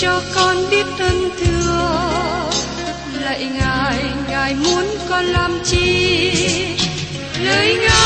cho 0.00 0.20
con 0.34 0.56
biết 0.70 0.86
thân 0.98 1.30
thương 1.38 2.50
lạy 3.20 3.48
ngài 3.54 4.04
ngài 4.28 4.54
muốn 4.54 4.84
con 5.08 5.24
làm 5.24 5.58
chi? 5.64 6.32
Lời 7.44 7.76
ngài 7.80 8.05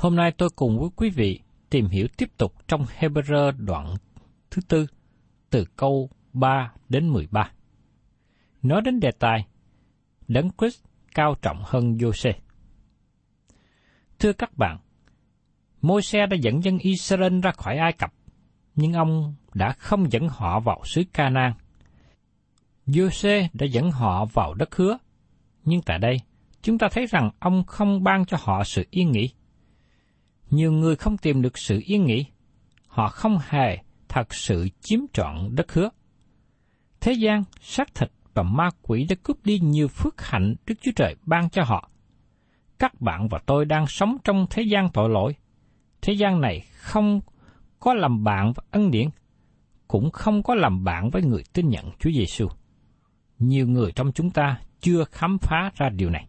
Hôm 0.00 0.16
nay 0.16 0.32
tôi 0.38 0.48
cùng 0.56 0.78
với 0.78 0.88
quý 0.96 1.10
vị 1.10 1.40
tìm 1.70 1.86
hiểu 1.86 2.06
tiếp 2.16 2.30
tục 2.36 2.54
trong 2.68 2.84
Hebrew 2.98 3.52
đoạn 3.58 3.94
thứ 4.50 4.62
tư, 4.68 4.86
từ 5.50 5.64
câu 5.76 6.10
3 6.32 6.72
đến 6.88 7.08
13. 7.08 7.50
Nói 8.62 8.80
đến 8.84 9.00
đề 9.00 9.10
tài, 9.18 9.46
Đấng 10.28 10.50
Christ 10.58 10.84
cao 11.14 11.34
trọng 11.42 11.62
hơn 11.64 11.92
Giô-xê. 11.92 12.32
Thưa 14.18 14.32
các 14.32 14.58
bạn, 14.58 14.78
Môi-se 15.82 16.26
đã 16.26 16.36
dẫn 16.36 16.64
dân 16.64 16.78
Israel 16.78 17.40
ra 17.40 17.52
khỏi 17.52 17.76
Ai 17.76 17.92
Cập, 17.92 18.12
nhưng 18.74 18.92
ông 18.92 19.34
đã 19.54 19.72
không 19.72 20.12
dẫn 20.12 20.28
họ 20.28 20.60
vào 20.60 20.82
xứ 20.84 21.02
Canaan. 21.12 21.52
Jose 22.86 23.48
đã 23.52 23.66
dẫn 23.66 23.90
họ 23.90 24.24
vào 24.24 24.54
đất 24.54 24.76
hứa, 24.76 24.98
nhưng 25.64 25.82
tại 25.82 25.98
đây 25.98 26.16
chúng 26.62 26.78
ta 26.78 26.88
thấy 26.92 27.06
rằng 27.06 27.30
ông 27.38 27.64
không 27.66 28.02
ban 28.02 28.26
cho 28.26 28.36
họ 28.40 28.64
sự 28.64 28.86
yên 28.90 29.12
nghỉ. 29.12 29.30
Nhiều 30.50 30.72
người 30.72 30.96
không 30.96 31.16
tìm 31.16 31.42
được 31.42 31.58
sự 31.58 31.80
yên 31.84 32.04
nghỉ, 32.04 32.26
họ 32.86 33.08
không 33.08 33.38
hề 33.48 33.78
thật 34.08 34.34
sự 34.34 34.68
chiếm 34.80 35.00
trọn 35.12 35.54
đất 35.54 35.72
hứa. 35.72 35.90
Thế 37.00 37.12
gian, 37.12 37.44
xác 37.60 37.94
thịt 37.94 38.10
và 38.34 38.42
ma 38.42 38.68
quỷ 38.82 39.06
đã 39.08 39.16
cướp 39.22 39.44
đi 39.44 39.58
nhiều 39.58 39.88
phước 39.88 40.22
hạnh 40.22 40.54
Đức 40.66 40.74
Chúa 40.82 40.92
Trời 40.96 41.16
ban 41.26 41.50
cho 41.50 41.62
họ. 41.64 41.90
Các 42.78 43.00
bạn 43.00 43.28
và 43.28 43.38
tôi 43.46 43.64
đang 43.64 43.86
sống 43.86 44.16
trong 44.24 44.46
thế 44.50 44.62
gian 44.62 44.88
tội 44.92 45.08
lỗi. 45.08 45.34
Thế 46.02 46.12
gian 46.12 46.40
này 46.40 46.60
không 46.60 47.20
có 47.80 47.94
làm 47.94 48.24
bạn 48.24 48.52
với 48.52 48.66
ân 48.70 48.90
điển, 48.90 49.08
cũng 49.88 50.10
không 50.10 50.42
có 50.42 50.54
làm 50.54 50.84
bạn 50.84 51.10
với 51.10 51.22
người 51.22 51.42
tin 51.52 51.68
nhận 51.68 51.90
Chúa 51.98 52.10
Giêsu. 52.10 52.48
Nhiều 53.38 53.66
người 53.66 53.92
trong 53.92 54.12
chúng 54.12 54.30
ta 54.30 54.60
chưa 54.80 55.04
khám 55.04 55.38
phá 55.38 55.70
ra 55.74 55.88
điều 55.88 56.10
này. 56.10 56.28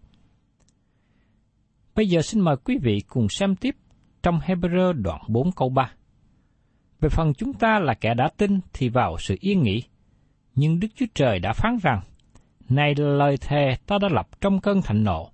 Bây 1.96 2.08
giờ 2.08 2.22
xin 2.22 2.42
mời 2.42 2.56
quý 2.64 2.78
vị 2.82 3.00
cùng 3.08 3.30
xem 3.30 3.56
tiếp 3.56 3.76
trong 4.24 4.40
Hebrew 4.40 4.94
đoạn 4.94 5.22
4 5.28 5.52
câu 5.52 5.70
3. 5.70 5.92
Về 7.02 7.10
phần 7.10 7.34
chúng 7.34 7.54
ta 7.54 7.80
là 7.80 7.94
kẻ 7.94 8.14
đã 8.14 8.30
tin 8.38 8.60
thì 8.74 8.90
vào 8.90 9.18
sự 9.20 9.36
yên 9.40 9.64
nghỉ, 9.64 9.84
nhưng 10.56 10.80
Đức 10.80 10.88
Chúa 10.96 11.06
Trời 11.14 11.40
đã 11.40 11.54
phán 11.54 11.78
rằng, 11.84 12.02
Này 12.70 12.96
là 12.98 13.08
lời 13.08 13.38
thề 13.38 13.76
ta 13.88 13.98
đã 14.02 14.08
lập 14.12 14.28
trong 14.42 14.60
cơn 14.60 14.82
thạnh 14.82 15.04
nộ, 15.04 15.32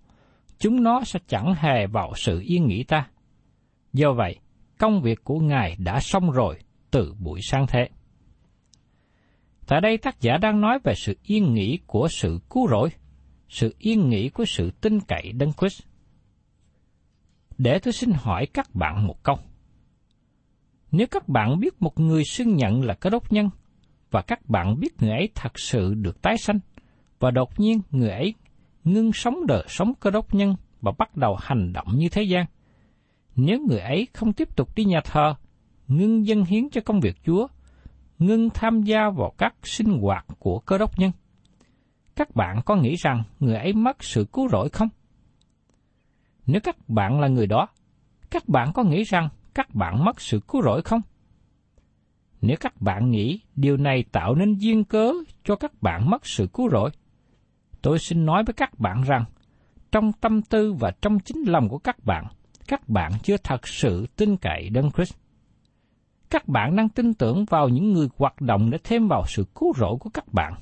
chúng 0.59 0.83
nó 0.83 1.03
sẽ 1.03 1.19
chẳng 1.27 1.55
hề 1.55 1.87
vào 1.87 2.13
sự 2.15 2.43
yên 2.45 2.67
nghỉ 2.67 2.83
ta. 2.83 3.07
Do 3.93 4.13
vậy, 4.13 4.35
công 4.77 5.01
việc 5.01 5.23
của 5.23 5.39
Ngài 5.39 5.75
đã 5.79 5.99
xong 5.99 6.31
rồi 6.31 6.57
từ 6.91 7.13
buổi 7.19 7.39
sáng 7.43 7.67
thế. 7.67 7.89
Tại 9.67 9.81
đây 9.81 9.97
tác 9.97 10.21
giả 10.21 10.37
đang 10.37 10.61
nói 10.61 10.79
về 10.83 10.93
sự 10.95 11.17
yên 11.23 11.53
nghỉ 11.53 11.79
của 11.87 12.07
sự 12.07 12.39
cứu 12.49 12.67
rỗi, 12.67 12.89
sự 13.49 13.75
yên 13.79 14.09
nghỉ 14.09 14.29
của 14.29 14.45
sự 14.45 14.71
tin 14.81 14.99
cậy 14.99 15.31
Đấng 15.31 15.53
Christ. 15.53 15.83
Để 17.57 17.79
tôi 17.79 17.93
xin 17.93 18.11
hỏi 18.11 18.45
các 18.53 18.75
bạn 18.75 19.07
một 19.07 19.23
câu. 19.23 19.35
Nếu 20.91 21.07
các 21.07 21.29
bạn 21.29 21.59
biết 21.59 21.81
một 21.81 21.99
người 21.99 22.23
xưng 22.25 22.55
nhận 22.55 22.81
là 22.81 22.93
cơ 22.93 23.09
đốc 23.09 23.31
nhân, 23.31 23.49
và 24.11 24.21
các 24.21 24.49
bạn 24.49 24.79
biết 24.79 25.01
người 25.01 25.11
ấy 25.11 25.29
thật 25.35 25.59
sự 25.59 25.93
được 25.93 26.21
tái 26.21 26.37
sanh, 26.37 26.59
và 27.19 27.31
đột 27.31 27.59
nhiên 27.59 27.81
người 27.91 28.09
ấy 28.09 28.33
ngưng 28.83 29.13
sống 29.13 29.47
đời 29.47 29.63
sống 29.67 29.93
cơ 29.99 30.11
đốc 30.11 30.33
nhân 30.33 30.55
và 30.81 30.91
bắt 30.97 31.15
đầu 31.17 31.37
hành 31.41 31.73
động 31.73 31.87
như 31.97 32.09
thế 32.09 32.23
gian. 32.23 32.45
Nếu 33.35 33.59
người 33.69 33.79
ấy 33.79 34.07
không 34.13 34.33
tiếp 34.33 34.55
tục 34.55 34.75
đi 34.75 34.83
nhà 34.83 35.01
thờ, 35.03 35.35
ngưng 35.87 36.27
dân 36.27 36.43
hiến 36.45 36.69
cho 36.69 36.81
công 36.85 36.99
việc 36.99 37.15
Chúa, 37.23 37.47
ngưng 38.19 38.49
tham 38.49 38.81
gia 38.81 39.09
vào 39.09 39.33
các 39.37 39.55
sinh 39.63 39.99
hoạt 40.01 40.25
của 40.39 40.59
cơ 40.59 40.77
đốc 40.77 40.99
nhân, 40.99 41.11
các 42.15 42.35
bạn 42.35 42.61
có 42.65 42.75
nghĩ 42.75 42.95
rằng 42.95 43.23
người 43.39 43.55
ấy 43.55 43.73
mất 43.73 44.03
sự 44.03 44.25
cứu 44.33 44.49
rỗi 44.49 44.69
không? 44.69 44.89
Nếu 46.47 46.61
các 46.61 46.89
bạn 46.89 47.19
là 47.19 47.27
người 47.27 47.47
đó, 47.47 47.67
các 48.29 48.49
bạn 48.49 48.73
có 48.73 48.83
nghĩ 48.83 49.03
rằng 49.03 49.29
các 49.53 49.75
bạn 49.75 50.05
mất 50.05 50.21
sự 50.21 50.39
cứu 50.47 50.61
rỗi 50.61 50.81
không? 50.81 51.01
Nếu 52.41 52.57
các 52.59 52.81
bạn 52.81 53.11
nghĩ 53.11 53.41
điều 53.55 53.77
này 53.77 54.03
tạo 54.11 54.35
nên 54.35 54.57
duyên 54.57 54.83
cớ 54.83 55.13
cho 55.43 55.55
các 55.55 55.81
bạn 55.81 56.09
mất 56.09 56.25
sự 56.25 56.47
cứu 56.53 56.69
rỗi, 56.69 56.89
tôi 57.81 57.99
xin 57.99 58.25
nói 58.25 58.43
với 58.43 58.53
các 58.53 58.79
bạn 58.79 59.01
rằng, 59.01 59.25
trong 59.91 60.11
tâm 60.13 60.41
tư 60.41 60.73
và 60.73 60.91
trong 61.01 61.19
chính 61.19 61.43
lòng 61.47 61.69
của 61.69 61.77
các 61.77 62.05
bạn, 62.05 62.25
các 62.67 62.89
bạn 62.89 63.11
chưa 63.23 63.37
thật 63.37 63.67
sự 63.67 64.07
tin 64.15 64.37
cậy 64.37 64.69
Đấng 64.69 64.91
Christ. 64.91 65.13
Các 66.29 66.47
bạn 66.47 66.75
đang 66.75 66.89
tin 66.89 67.13
tưởng 67.13 67.45
vào 67.45 67.69
những 67.69 67.93
người 67.93 68.07
hoạt 68.17 68.41
động 68.41 68.69
để 68.69 68.77
thêm 68.83 69.07
vào 69.07 69.23
sự 69.27 69.45
cứu 69.55 69.73
rỗi 69.77 69.95
của 69.99 70.09
các 70.09 70.33
bạn, 70.33 70.53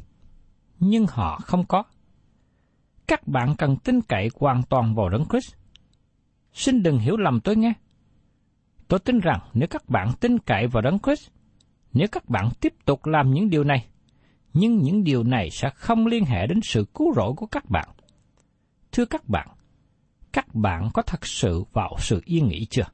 nhưng 0.80 1.06
họ 1.10 1.40
không 1.44 1.66
có. 1.66 1.84
Các 3.08 3.28
bạn 3.28 3.56
cần 3.58 3.78
tin 3.78 4.02
cậy 4.02 4.30
hoàn 4.40 4.64
toàn 4.64 4.96
vào 4.96 5.10
Đấng 5.10 5.26
Christ. 5.26 5.56
Xin 6.56 6.84
đừng 6.84 7.00
hiểu 7.00 7.18
lầm 7.18 7.40
tôi 7.40 7.56
nghe. 7.56 7.74
Tôi 8.88 9.00
tin 9.00 9.20
rằng 9.20 9.40
nếu 9.54 9.68
các 9.68 9.90
bạn 9.90 10.12
tin 10.20 10.40
cậy 10.40 10.68
vào 10.68 10.82
Đấng 10.82 11.00
Christ, 11.00 11.30
nếu 11.94 12.08
các 12.12 12.30
bạn 12.30 12.50
tiếp 12.62 12.74
tục 12.86 13.06
làm 13.06 13.32
những 13.32 13.50
điều 13.50 13.64
này, 13.64 13.86
nhưng 14.54 14.78
những 14.78 15.04
điều 15.04 15.24
này 15.24 15.50
sẽ 15.52 15.70
không 15.70 16.08
liên 16.08 16.26
hệ 16.26 16.48
đến 16.48 16.60
sự 16.64 16.86
cứu 16.94 17.14
rỗi 17.16 17.34
của 17.38 17.46
các 17.46 17.70
bạn. 17.70 17.90
Thưa 18.92 19.06
các 19.06 19.30
bạn, 19.30 19.48
các 20.34 20.56
bạn 20.56 20.90
có 20.94 21.02
thật 21.02 21.26
sự 21.26 21.64
vào 21.74 21.96
sự 22.00 22.22
yên 22.26 22.48
nghỉ 22.48 22.66
chưa? 22.70 22.86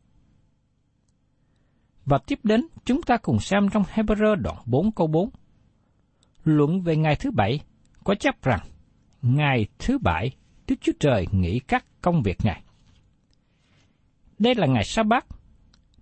Và 2.05 2.17
tiếp 2.17 2.39
đến, 2.43 2.67
chúng 2.85 3.01
ta 3.01 3.17
cùng 3.17 3.39
xem 3.39 3.69
trong 3.69 3.83
Hebrew 3.83 4.35
đoạn 4.35 4.57
4 4.65 4.91
câu 4.91 5.07
4. 5.07 5.29
Luận 6.43 6.81
về 6.81 6.95
ngày 6.95 7.15
thứ 7.15 7.31
bảy 7.31 7.59
có 8.03 8.15
chấp 8.15 8.41
rằng, 8.41 8.59
ngày 9.21 9.67
thứ 9.79 9.97
bảy 9.97 10.31
Đức 10.67 10.75
Chúa 10.81 10.93
Trời 10.99 11.27
nghỉ 11.31 11.59
các 11.59 11.85
công 12.01 12.21
việc 12.23 12.37
Ngài. 12.43 12.63
Đây 14.41 14.55
là 14.55 14.67
ngày 14.67 14.83
sa 14.83 15.03
bát 15.03 15.25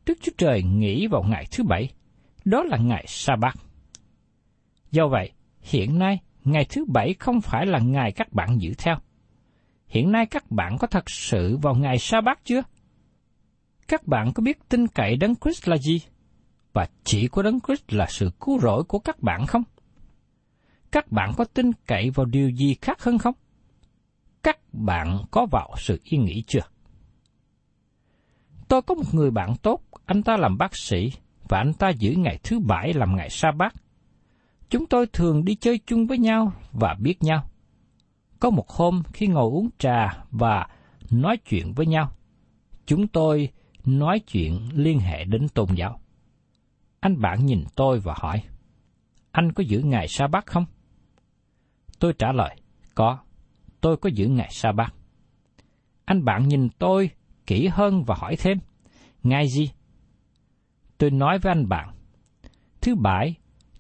Đức 0.06 0.18
Chúa 0.22 0.32
Trời 0.38 0.64
nghỉ 0.64 1.08
vào 1.08 1.24
ngày 1.24 1.46
thứ 1.52 1.64
bảy, 1.64 1.90
đó 2.46 2.64
là 2.64 2.78
ngày 2.78 3.06
sa 3.08 3.36
bát 3.36 3.56
Do 4.92 5.08
vậy, 5.08 5.32
hiện 5.62 6.00
nay, 6.00 6.20
ngày 6.44 6.66
thứ 6.70 6.86
bảy 6.86 7.16
không 7.20 7.42
phải 7.42 7.66
là 7.66 7.80
ngày 7.80 8.12
các 8.12 8.34
bạn 8.34 8.62
giữ 8.62 8.74
theo. 8.78 8.96
Hiện 9.88 10.12
nay 10.12 10.26
các 10.26 10.52
bạn 10.52 10.78
có 10.78 10.88
thật 10.88 11.10
sự 11.10 11.58
vào 11.62 11.76
ngày 11.76 11.98
sa 11.98 12.22
bát 12.22 12.40
chưa? 12.44 12.62
Các 13.88 14.08
bạn 14.08 14.32
có 14.34 14.44
biết 14.44 14.70
tin 14.70 14.88
cậy 14.88 15.16
Đấng 15.16 15.36
Christ 15.36 15.68
là 15.68 15.78
gì? 15.78 16.02
Và 16.74 16.88
chỉ 17.04 17.28
có 17.28 17.42
Đấng 17.42 17.60
Christ 17.60 17.84
là 17.88 18.06
sự 18.10 18.32
cứu 18.40 18.60
rỗi 18.60 18.84
của 18.84 19.00
các 19.00 19.20
bạn 19.20 19.46
không? 19.46 19.64
Các 20.92 21.12
bạn 21.12 21.32
có 21.38 21.46
tin 21.46 21.72
cậy 21.88 22.10
vào 22.10 22.26
điều 22.26 22.50
gì 22.50 22.76
khác 22.82 23.02
hơn 23.02 23.18
không? 23.18 23.36
Các 24.44 24.58
bạn 24.74 25.18
có 25.32 25.46
vào 25.52 25.76
sự 25.78 26.00
yên 26.04 26.26
nghỉ 26.26 26.44
chưa? 26.48 26.62
Tôi 28.70 28.82
có 28.82 28.96
một 28.96 29.14
người 29.14 29.32
bạn 29.32 29.56
tốt, 29.62 29.82
anh 30.06 30.24
ta 30.24 30.38
làm 30.38 30.58
bác 30.58 30.76
sĩ, 30.76 31.12
và 31.48 31.58
anh 31.58 31.74
ta 31.74 31.90
giữ 31.90 32.12
ngày 32.12 32.40
thứ 32.44 32.60
bảy 32.60 32.94
làm 32.94 33.16
ngày 33.16 33.30
sa 33.30 33.52
bát. 33.52 33.74
Chúng 34.70 34.86
tôi 34.86 35.08
thường 35.14 35.46
đi 35.46 35.56
chơi 35.56 35.80
chung 35.88 36.08
với 36.08 36.18
nhau 36.18 36.52
và 36.72 36.96
biết 37.00 37.24
nhau. 37.24 37.50
Có 38.40 38.50
một 38.50 38.70
hôm 38.70 39.04
khi 39.14 39.28
ngồi 39.28 39.52
uống 39.52 39.70
trà 39.78 40.24
và 40.32 40.68
nói 41.12 41.38
chuyện 41.38 41.74
với 41.74 41.86
nhau, 41.86 42.12
chúng 42.86 43.08
tôi 43.08 43.50
nói 43.86 44.20
chuyện 44.20 44.70
liên 44.74 45.00
hệ 45.00 45.24
đến 45.24 45.48
tôn 45.50 45.68
giáo. 45.76 46.00
Anh 47.00 47.22
bạn 47.22 47.46
nhìn 47.46 47.64
tôi 47.76 48.00
và 48.00 48.14
hỏi, 48.18 48.44
anh 49.32 49.52
có 49.52 49.64
giữ 49.64 49.82
ngày 49.82 50.08
sa 50.08 50.28
bát 50.28 50.46
không? 50.46 50.66
Tôi 52.00 52.14
trả 52.14 52.32
lời, 52.32 52.56
có, 52.96 53.20
tôi 53.82 53.98
có 53.98 54.10
giữ 54.10 54.28
ngày 54.28 54.50
sa 54.52 54.72
bát. 54.72 54.94
Anh 56.06 56.26
bạn 56.26 56.48
nhìn 56.48 56.70
tôi 56.70 57.10
kỹ 57.50 57.68
hơn 57.68 58.04
và 58.04 58.16
hỏi 58.16 58.36
thêm, 58.36 58.58
Ngài 59.24 59.48
gì? 59.48 59.72
Tôi 60.98 61.12
nói 61.12 61.40
với 61.40 61.52
anh 61.52 61.70
bạn, 61.70 61.90
thứ 62.82 62.96
bảy, 62.96 63.36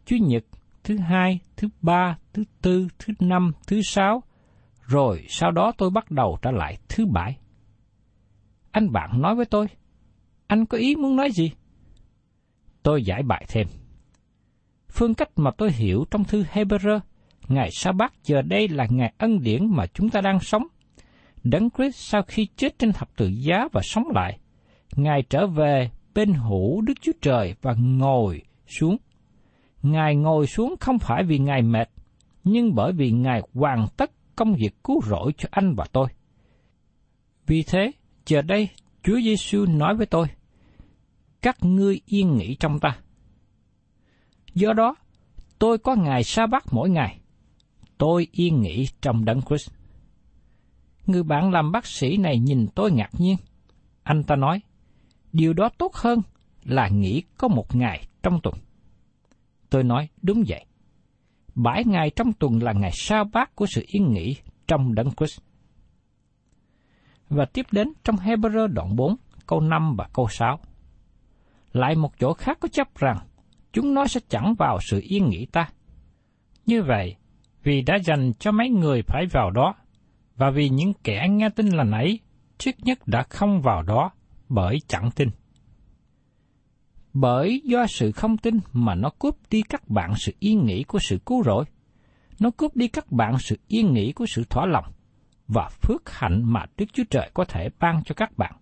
chủ 0.06 0.16
nhật, 0.16 0.44
thứ 0.84 0.98
hai, 0.98 1.40
thứ 1.58 1.68
ba, 1.82 2.18
thứ 2.34 2.44
tư, 2.62 2.88
thứ 3.00 3.14
năm, 3.20 3.52
thứ 3.68 3.82
sáu, 3.82 4.24
rồi 4.82 5.26
sau 5.30 5.52
đó 5.52 5.72
tôi 5.78 5.90
bắt 5.90 6.12
đầu 6.12 6.38
trở 6.42 6.52
lại 6.52 6.78
thứ 6.90 7.06
bảy. 7.06 7.38
Anh 8.72 8.92
bạn 8.92 9.22
nói 9.22 9.36
với 9.36 9.46
tôi, 9.46 9.68
anh 10.48 10.66
có 10.66 10.78
ý 10.78 10.96
muốn 10.96 11.16
nói 11.16 11.32
gì? 11.32 11.52
Tôi 12.84 13.04
giải 13.04 13.24
bài 13.24 13.46
thêm. 13.48 13.68
Phương 14.90 15.14
cách 15.14 15.30
mà 15.36 15.52
tôi 15.58 15.72
hiểu 15.72 16.06
trong 16.12 16.24
thư 16.24 16.44
Hebrew, 16.44 17.00
ngày 17.48 17.70
sa 17.72 17.92
bát 17.92 18.14
giờ 18.24 18.42
đây 18.42 18.68
là 18.68 18.86
ngày 18.90 19.14
ân 19.18 19.44
điển 19.44 19.76
mà 19.76 19.86
chúng 19.88 20.10
ta 20.10 20.22
đang 20.22 20.40
sống. 20.40 20.64
Đấng 21.44 21.70
Christ 21.70 21.96
sau 21.96 22.22
khi 22.28 22.48
chết 22.56 22.80
trên 22.80 22.94
thập 22.94 23.10
tự 23.18 23.28
giá 23.28 23.68
và 23.72 23.82
sống 23.84 24.04
lại, 24.16 24.40
Ngài 24.96 25.22
trở 25.30 25.48
về 25.48 25.90
bên 26.14 26.34
hữu 26.34 26.82
Đức 26.82 26.94
Chúa 27.02 27.12
Trời 27.22 27.56
và 27.62 27.74
ngồi 27.78 28.42
xuống. 28.68 28.98
Ngài 29.82 30.16
ngồi 30.16 30.48
xuống 30.48 30.76
không 30.80 31.00
phải 31.00 31.24
vì 31.24 31.38
Ngài 31.40 31.62
mệt, 31.62 31.90
nhưng 32.44 32.76
bởi 32.76 32.92
vì 32.94 33.12
Ngài 33.12 33.42
hoàn 33.54 33.88
tất 33.98 34.12
công 34.36 34.54
việc 34.54 34.84
cứu 34.84 35.02
rỗi 35.06 35.34
cho 35.38 35.50
anh 35.52 35.76
và 35.76 35.86
tôi. 35.92 36.08
Vì 37.48 37.64
thế, 37.64 37.92
giờ 38.26 38.42
đây 38.42 38.70
Chúa 39.04 39.20
Giêsu 39.22 39.66
nói 39.66 39.96
với 39.96 40.06
tôi, 40.06 40.28
các 41.42 41.58
ngươi 41.62 42.02
yên 42.06 42.36
nghỉ 42.36 42.56
trong 42.56 42.80
ta. 42.80 42.98
Do 44.54 44.74
đó, 44.74 44.96
tôi 45.60 45.78
có 45.78 45.96
ngày 45.96 46.24
sa 46.24 46.48
bát 46.48 46.64
mỗi 46.72 46.90
ngày. 46.90 47.20
Tôi 47.98 48.28
yên 48.32 48.62
nghỉ 48.62 48.86
trong 49.02 49.26
đấng 49.26 49.42
Christ. 49.42 49.72
Người 51.10 51.24
bạn 51.24 51.52
làm 51.52 51.72
bác 51.72 51.86
sĩ 51.86 52.18
này 52.18 52.40
nhìn 52.40 52.68
tôi 52.76 52.92
ngạc 52.92 53.10
nhiên. 53.18 53.38
Anh 54.04 54.24
ta 54.24 54.36
nói, 54.36 54.62
điều 55.34 55.54
đó 55.54 55.70
tốt 55.78 55.96
hơn 55.96 56.22
là 56.64 56.88
nghỉ 56.88 57.24
có 57.38 57.48
một 57.48 57.76
ngày 57.76 58.08
trong 58.24 58.40
tuần. 58.44 58.56
Tôi 59.70 59.84
nói, 59.84 60.10
đúng 60.22 60.44
vậy. 60.48 60.66
Bảy 61.56 61.84
ngày 61.86 62.12
trong 62.16 62.34
tuần 62.34 62.64
là 62.64 62.74
ngày 62.74 62.92
sa 62.94 63.24
bát 63.24 63.56
của 63.56 63.66
sự 63.66 63.84
yên 63.88 64.14
nghỉ 64.14 64.36
trong 64.68 64.96
đấng 64.96 65.12
Christ. 65.12 65.40
Và 67.30 67.46
tiếp 67.46 67.66
đến 67.72 67.94
trong 68.04 68.16
Hebrew 68.16 68.68
đoạn 68.68 68.96
4, 68.96 69.16
câu 69.48 69.62
5 69.62 69.96
và 69.98 70.08
câu 70.14 70.28
6. 70.30 70.60
Lại 71.74 71.96
một 71.96 72.20
chỗ 72.20 72.34
khác 72.34 72.58
có 72.62 72.68
chấp 72.68 72.88
rằng, 72.96 73.18
chúng 73.74 73.94
nó 73.94 74.08
sẽ 74.08 74.20
chẳng 74.30 74.56
vào 74.58 74.78
sự 74.82 75.02
yên 75.04 75.30
nghỉ 75.30 75.46
ta. 75.46 75.70
Như 76.66 76.84
vậy, 76.84 77.16
vì 77.64 77.82
đã 77.82 77.96
dành 77.96 78.34
cho 78.40 78.52
mấy 78.52 78.70
người 78.70 79.02
phải 79.02 79.26
vào 79.32 79.52
đó, 79.52 79.76
và 80.40 80.50
vì 80.50 80.70
những 80.70 80.94
kẻ 81.04 81.28
nghe 81.30 81.50
tin 81.50 81.68
là 81.68 81.98
ấy, 81.98 82.20
trước 82.58 82.72
nhất 82.80 83.00
đã 83.08 83.24
không 83.30 83.62
vào 83.62 83.84
đó 83.84 84.12
bởi 84.50 84.78
chẳng 84.88 85.12
tin. 85.16 85.30
Bởi 87.14 87.62
do 87.66 87.86
sự 87.88 88.12
không 88.12 88.38
tin 88.38 88.60
mà 88.74 88.96
nó 88.96 89.10
cướp 89.20 89.36
đi 89.50 89.62
các 89.62 89.90
bạn 89.90 90.14
sự 90.18 90.32
yên 90.40 90.66
nghỉ 90.66 90.84
của 90.84 91.00
sự 91.02 91.20
cứu 91.26 91.44
rỗi. 91.44 91.66
Nó 92.40 92.52
cướp 92.52 92.76
đi 92.76 92.88
các 92.88 93.12
bạn 93.12 93.38
sự 93.40 93.60
yên 93.68 93.94
nghỉ 93.94 94.12
của 94.12 94.26
sự 94.26 94.44
thỏa 94.50 94.66
lòng 94.66 94.86
và 95.48 95.70
phước 95.70 96.10
hạnh 96.10 96.42
mà 96.46 96.66
Đức 96.78 96.86
Chúa 96.94 97.04
Trời 97.10 97.32
có 97.34 97.46
thể 97.46 97.70
ban 97.80 98.04
cho 98.04 98.16
các 98.16 98.38
bạn. 98.38 98.54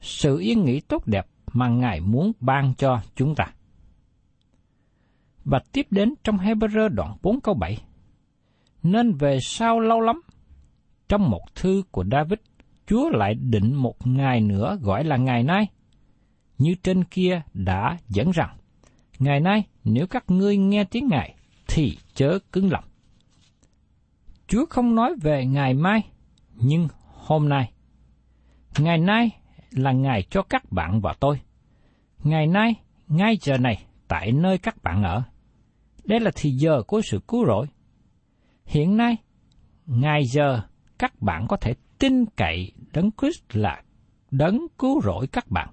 Sự 0.00 0.38
yên 0.38 0.64
nghỉ 0.64 0.80
tốt 0.80 1.06
đẹp 1.06 1.26
mà 1.52 1.68
Ngài 1.68 2.00
muốn 2.00 2.32
ban 2.40 2.74
cho 2.74 3.00
chúng 3.16 3.34
ta. 3.34 3.46
Và 5.44 5.60
tiếp 5.72 5.86
đến 5.90 6.14
trong 6.24 6.38
Hebrew 6.38 6.88
đoạn 6.88 7.16
4 7.22 7.40
câu 7.40 7.54
7. 7.54 7.78
Nên 8.82 9.12
về 9.12 9.38
sau 9.42 9.80
lâu 9.80 10.00
lắm, 10.00 10.20
trong 11.08 11.30
một 11.30 11.54
thư 11.54 11.82
của 11.90 12.04
David, 12.12 12.38
Chúa 12.86 13.10
lại 13.10 13.34
định 13.34 13.74
một 13.74 14.06
ngày 14.06 14.40
nữa 14.40 14.78
gọi 14.82 15.04
là 15.04 15.16
ngày 15.16 15.42
nay. 15.42 15.66
Như 16.58 16.74
trên 16.82 17.04
kia 17.04 17.42
đã 17.54 17.98
dẫn 18.08 18.30
rằng, 18.30 18.56
ngày 19.18 19.40
nay 19.40 19.64
nếu 19.84 20.06
các 20.06 20.24
ngươi 20.30 20.56
nghe 20.56 20.84
tiếng 20.84 21.08
Ngài 21.08 21.34
thì 21.66 21.98
chớ 22.14 22.38
cứng 22.52 22.72
lòng. 22.72 22.84
Chúa 24.46 24.66
không 24.70 24.94
nói 24.94 25.14
về 25.22 25.46
ngày 25.46 25.74
mai, 25.74 26.02
nhưng 26.54 26.88
hôm 27.14 27.48
nay. 27.48 27.72
Ngày 28.78 28.98
nay 28.98 29.30
là 29.70 29.92
ngày 29.92 30.22
cho 30.30 30.42
các 30.42 30.72
bạn 30.72 31.00
và 31.00 31.14
tôi. 31.20 31.40
Ngày 32.24 32.46
nay, 32.46 32.74
ngay 33.08 33.38
giờ 33.40 33.58
này, 33.58 33.84
tại 34.08 34.32
nơi 34.32 34.58
các 34.58 34.82
bạn 34.82 35.02
ở. 35.02 35.22
Đây 36.04 36.20
là 36.20 36.30
thì 36.34 36.50
giờ 36.50 36.82
của 36.86 37.00
sự 37.10 37.20
cứu 37.28 37.46
rỗi. 37.46 37.66
Hiện 38.66 38.96
nay, 38.96 39.16
ngày 39.86 40.24
giờ 40.24 40.60
các 40.98 41.22
bạn 41.22 41.46
có 41.48 41.56
thể 41.56 41.74
tin 41.98 42.26
cậy 42.26 42.72
Đấng 42.92 43.10
Christ 43.20 43.42
là 43.52 43.82
đấng 44.30 44.66
cứu 44.78 45.00
rỗi 45.02 45.26
các 45.26 45.50
bạn. 45.50 45.68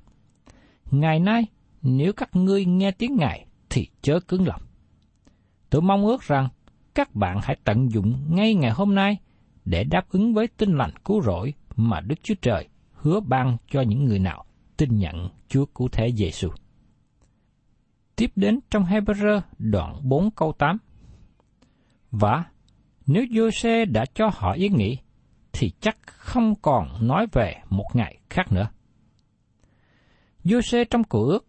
Ngày 0.92 1.20
nay, 1.20 1.46
nếu 1.82 2.14
các 2.14 2.36
ngươi 2.36 2.66
nghe 2.66 2.92
tiếng 2.92 3.16
Ngài 3.16 3.46
thì 3.70 3.88
chớ 4.02 4.20
cứng 4.20 4.48
lòng. 4.48 4.62
Tôi 5.70 5.82
mong 5.82 6.06
ước 6.06 6.22
rằng 6.22 6.50
các 6.94 7.16
bạn 7.16 7.40
hãy 7.44 7.58
tận 7.64 7.92
dụng 7.92 8.36
ngay 8.36 8.56
ngày 8.56 8.72
hôm 8.72 8.96
nay 8.96 9.18
để 9.66 9.84
đáp 9.84 10.10
ứng 10.10 10.34
với 10.34 10.48
tin 10.48 10.78
lành 10.78 10.92
cứu 11.06 11.22
rỗi 11.22 11.54
mà 11.76 12.00
Đức 12.00 12.16
Chúa 12.24 12.36
Trời 12.42 12.68
hứa 12.92 13.20
ban 13.20 13.58
cho 13.72 13.82
những 13.82 14.04
người 14.04 14.20
nào 14.20 14.46
tin 14.78 14.98
nhận 14.98 15.30
Chúa 15.48 15.66
cứu 15.66 15.90
thế 15.92 16.12
Giêsu. 16.12 16.50
Tiếp 18.16 18.32
đến 18.36 18.60
trong 18.70 18.86
Hebrew 18.86 19.42
đoạn 19.60 20.00
4 20.04 20.32
câu 20.32 20.54
8. 20.58 20.78
Và 22.12 22.46
nếu 23.08 23.26
giô 23.32 23.70
đã 23.86 24.06
cho 24.14 24.30
họ 24.34 24.52
yên 24.52 24.76
nghỉ, 24.76 24.98
thì 25.54 25.72
chắc 25.80 25.98
không 26.06 26.56
còn 26.62 27.08
nói 27.08 27.28
về 27.32 27.56
một 27.70 27.88
ngày 27.94 28.20
khác 28.30 28.52
nữa. 28.52 28.68
giô 30.44 30.60
trong 30.90 31.04
cựu 31.04 31.24
ước, 31.24 31.48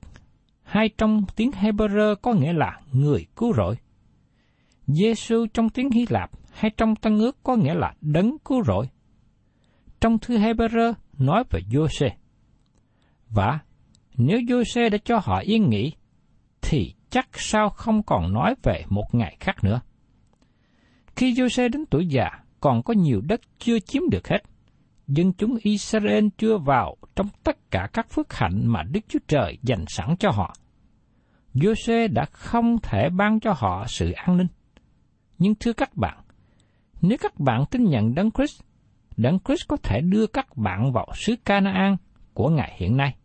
hay 0.63 0.89
trong 0.99 1.25
tiếng 1.37 1.51
Hebrew 1.51 2.15
có 2.15 2.33
nghĩa 2.33 2.53
là 2.53 2.81
người 2.93 3.27
cứu 3.37 3.53
rỗi. 3.55 3.77
Giêsu 4.87 5.47
trong 5.55 5.69
tiếng 5.69 5.91
Hy 5.91 6.07
Lạp 6.09 6.31
hay 6.53 6.71
trong 6.77 6.97
Tân 6.97 7.19
ước 7.19 7.37
có 7.43 7.57
nghĩa 7.57 7.75
là 7.75 7.95
đấng 8.01 8.39
cứu 8.39 8.65
rỗi. 8.65 8.89
Trong 10.01 10.19
thư 10.19 10.39
Hebrew 10.39 10.93
nói 11.19 11.45
về 11.51 11.61
Giô-xê. 11.71 12.09
Và 13.29 13.59
nếu 14.15 14.39
Giô-xê 14.39 14.91
đã 14.91 14.99
cho 15.05 15.21
họ 15.23 15.39
yên 15.39 15.71
nghỉ, 15.71 15.93
thì 16.63 16.95
chắc 17.11 17.29
sao 17.33 17.71
không 17.71 18.03
còn 18.03 18.33
nói 18.33 18.55
về 18.63 18.85
một 18.89 19.05
ngày 19.13 19.37
khác 19.41 19.65
nữa. 19.65 19.81
Khi 21.17 21.35
Giô-xê 21.35 21.69
đến 21.69 21.85
tuổi 21.91 22.07
già, 22.07 22.29
còn 22.63 22.83
có 22.83 22.95
nhiều 22.95 23.21
đất 23.21 23.41
chưa 23.59 23.79
chiếm 23.79 24.03
được 24.11 24.29
hết. 24.29 24.39
Dân 25.07 25.33
chúng 25.33 25.57
Israel 25.63 26.27
chưa 26.39 26.59
vào 26.59 26.97
trong 27.17 27.29
tất 27.45 27.71
cả 27.71 27.89
các 27.93 28.11
phước 28.11 28.33
hạnh 28.33 28.67
mà 28.67 28.83
Đức 28.83 29.01
Chúa 29.09 29.19
Trời 29.29 29.59
dành 29.63 29.85
sẵn 29.89 30.17
cho 30.19 30.31
họ. 30.31 30.55
Giô-xê 31.55 32.09
đã 32.13 32.25
không 32.25 32.77
thể 32.83 33.09
ban 33.09 33.41
cho 33.41 33.53
họ 33.57 33.85
sự 33.89 34.13
an 34.13 34.37
ninh. 34.37 34.47
Nhưng 35.39 35.55
thưa 35.55 35.73
các 35.73 35.97
bạn, 35.97 36.19
nếu 37.01 37.19
các 37.21 37.41
bạn 37.41 37.65
tin 37.71 37.85
nhận 37.85 38.15
Đấng 38.15 38.31
Christ, 38.31 38.63
Đấng 39.17 39.39
Christ 39.45 39.69
có 39.69 39.77
thể 39.77 40.01
đưa 40.01 40.27
các 40.27 40.57
bạn 40.57 40.93
vào 40.93 41.09
xứ 41.15 41.35
Canaan 41.45 41.97
của 42.35 42.49
Ngài 42.49 42.77
hiện 42.77 42.97
nay. 42.97 43.17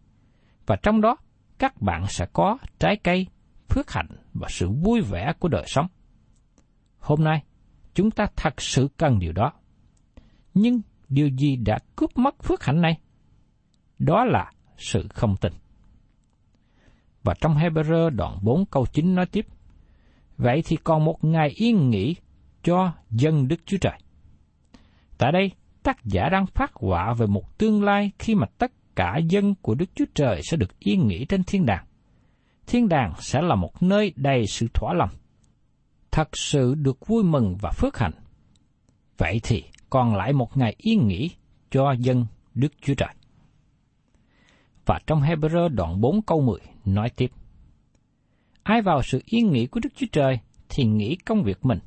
Và 0.66 0.76
trong 0.76 1.02
đó, 1.02 1.18
các 1.60 1.82
bạn 1.82 2.06
sẽ 2.08 2.26
có 2.34 2.58
trái 2.80 2.96
cây, 3.04 3.28
phước 3.70 3.92
hạnh 3.92 4.10
và 4.34 4.48
sự 4.50 4.70
vui 4.70 5.02
vẻ 5.02 5.34
của 5.40 5.48
đời 5.48 5.64
sống. 5.68 5.88
Hôm 7.00 7.24
nay, 7.24 7.44
chúng 7.98 8.12
ta 8.12 8.28
thật 8.36 8.62
sự 8.62 8.88
cần 8.98 9.20
điều 9.20 9.32
đó. 9.32 9.54
Nhưng 10.54 10.82
điều 11.10 11.28
gì 11.28 11.56
đã 11.56 11.80
cướp 11.96 12.18
mất 12.18 12.44
phước 12.44 12.64
hạnh 12.64 12.82
này? 12.82 12.98
Đó 14.00 14.26
là 14.26 14.52
sự 14.78 15.08
không 15.10 15.36
tin. 15.42 15.54
Và 17.24 17.34
trong 17.42 17.58
Hebrew 17.58 18.10
đoạn 18.10 18.38
4 18.42 18.66
câu 18.66 18.86
9 18.94 19.16
nói 19.16 19.26
tiếp, 19.26 19.46
Vậy 20.38 20.62
thì 20.66 20.76
còn 20.84 21.06
một 21.06 21.24
ngày 21.24 21.50
yên 21.56 21.90
nghỉ 21.90 22.16
cho 22.64 22.94
dân 23.10 23.48
Đức 23.48 23.66
Chúa 23.66 23.78
Trời. 23.82 24.00
Tại 25.18 25.32
đây, 25.32 25.52
tác 25.84 26.06
giả 26.06 26.30
đang 26.32 26.46
phát 26.46 26.74
họa 26.74 27.14
về 27.14 27.28
một 27.28 27.58
tương 27.58 27.84
lai 27.84 28.12
khi 28.20 28.36
mà 28.36 28.48
tất 28.58 28.72
cả 28.96 29.18
dân 29.30 29.56
của 29.62 29.76
Đức 29.76 29.90
Chúa 29.96 30.06
Trời 30.16 30.42
sẽ 30.44 30.58
được 30.58 30.80
yên 30.80 31.08
nghỉ 31.08 31.26
trên 31.26 31.44
thiên 31.44 31.66
đàng. 31.66 31.86
Thiên 32.68 32.90
đàng 32.90 33.14
sẽ 33.20 33.42
là 33.42 33.56
một 33.56 33.84
nơi 33.84 34.14
đầy 34.16 34.48
sự 34.48 34.68
thỏa 34.74 34.94
lòng, 34.94 35.10
thật 36.18 36.38
sự 36.38 36.76
được 36.76 37.08
vui 37.08 37.24
mừng 37.24 37.56
và 37.62 37.72
phước 37.72 37.98
hạnh. 37.98 38.14
Vậy 39.18 39.40
thì 39.44 39.64
còn 39.90 40.16
lại 40.16 40.34
một 40.34 40.58
ngày 40.58 40.76
yên 40.78 41.08
nghỉ 41.08 41.30
cho 41.72 41.92
dân 42.00 42.26
Đức 42.54 42.74
Chúa 42.82 42.94
Trời. 42.94 43.14
Và 44.86 45.00
trong 45.08 45.22
Hebrew 45.22 45.70
đoạn 45.70 46.02
4 46.02 46.22
câu 46.22 46.42
10 46.42 46.60
nói 46.86 47.10
tiếp. 47.16 47.32
Ai 48.64 48.82
vào 48.82 49.02
sự 49.04 49.22
yên 49.26 49.52
nghỉ 49.52 49.66
của 49.66 49.80
Đức 49.80 49.90
Chúa 49.96 50.08
Trời 50.12 50.40
thì 50.70 50.84
nghĩ 50.84 51.16
công 51.16 51.44
việc 51.44 51.66
mình, 51.66 51.80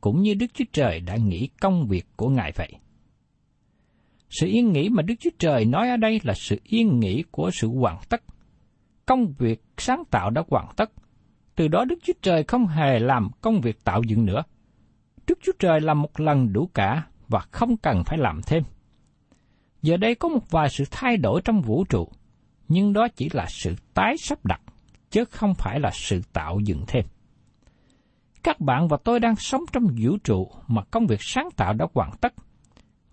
cũng 0.00 0.22
như 0.22 0.34
Đức 0.34 0.46
Chúa 0.54 0.64
Trời 0.72 1.00
đã 1.00 1.16
nghĩ 1.16 1.48
công 1.60 1.86
việc 1.88 2.06
của 2.16 2.28
Ngài 2.28 2.52
vậy. 2.56 2.72
Sự 4.30 4.46
yên 4.46 4.72
nghỉ 4.72 4.88
mà 4.88 5.02
Đức 5.02 5.14
Chúa 5.20 5.30
Trời 5.38 5.64
nói 5.64 5.88
ở 5.88 5.96
đây 5.96 6.20
là 6.22 6.34
sự 6.34 6.60
yên 6.64 7.00
nghỉ 7.00 7.24
của 7.30 7.50
sự 7.52 7.68
hoàn 7.68 7.98
tất. 8.08 8.22
Công 9.06 9.32
việc 9.38 9.62
sáng 9.76 10.02
tạo 10.10 10.30
đã 10.30 10.42
hoàn 10.48 10.66
tất. 10.76 10.92
Từ 11.58 11.68
đó 11.68 11.84
Đức 11.84 11.98
Chúa 12.02 12.12
Trời 12.22 12.44
không 12.44 12.66
hề 12.66 12.98
làm 12.98 13.30
công 13.40 13.60
việc 13.60 13.84
tạo 13.84 14.02
dựng 14.02 14.26
nữa. 14.26 14.42
Đức 15.26 15.38
Chúa 15.42 15.52
Trời 15.58 15.80
làm 15.80 16.02
một 16.02 16.20
lần 16.20 16.52
đủ 16.52 16.70
cả 16.74 17.06
và 17.28 17.40
không 17.40 17.76
cần 17.76 18.02
phải 18.06 18.18
làm 18.18 18.40
thêm. 18.46 18.62
Giờ 19.82 19.96
đây 19.96 20.14
có 20.14 20.28
một 20.28 20.50
vài 20.50 20.68
sự 20.70 20.84
thay 20.90 21.16
đổi 21.16 21.40
trong 21.44 21.60
vũ 21.60 21.84
trụ, 21.84 22.08
nhưng 22.68 22.92
đó 22.92 23.08
chỉ 23.08 23.30
là 23.32 23.46
sự 23.48 23.74
tái 23.94 24.16
sắp 24.18 24.46
đặt, 24.46 24.60
chứ 25.10 25.24
không 25.24 25.54
phải 25.54 25.80
là 25.80 25.90
sự 25.92 26.22
tạo 26.32 26.60
dựng 26.60 26.84
thêm. 26.88 27.04
Các 28.42 28.60
bạn 28.60 28.88
và 28.88 28.96
tôi 29.04 29.20
đang 29.20 29.36
sống 29.36 29.62
trong 29.72 29.86
vũ 30.00 30.16
trụ 30.24 30.50
mà 30.66 30.82
công 30.90 31.06
việc 31.06 31.22
sáng 31.22 31.48
tạo 31.56 31.74
đã 31.74 31.86
hoàn 31.94 32.10
tất– 32.20 32.34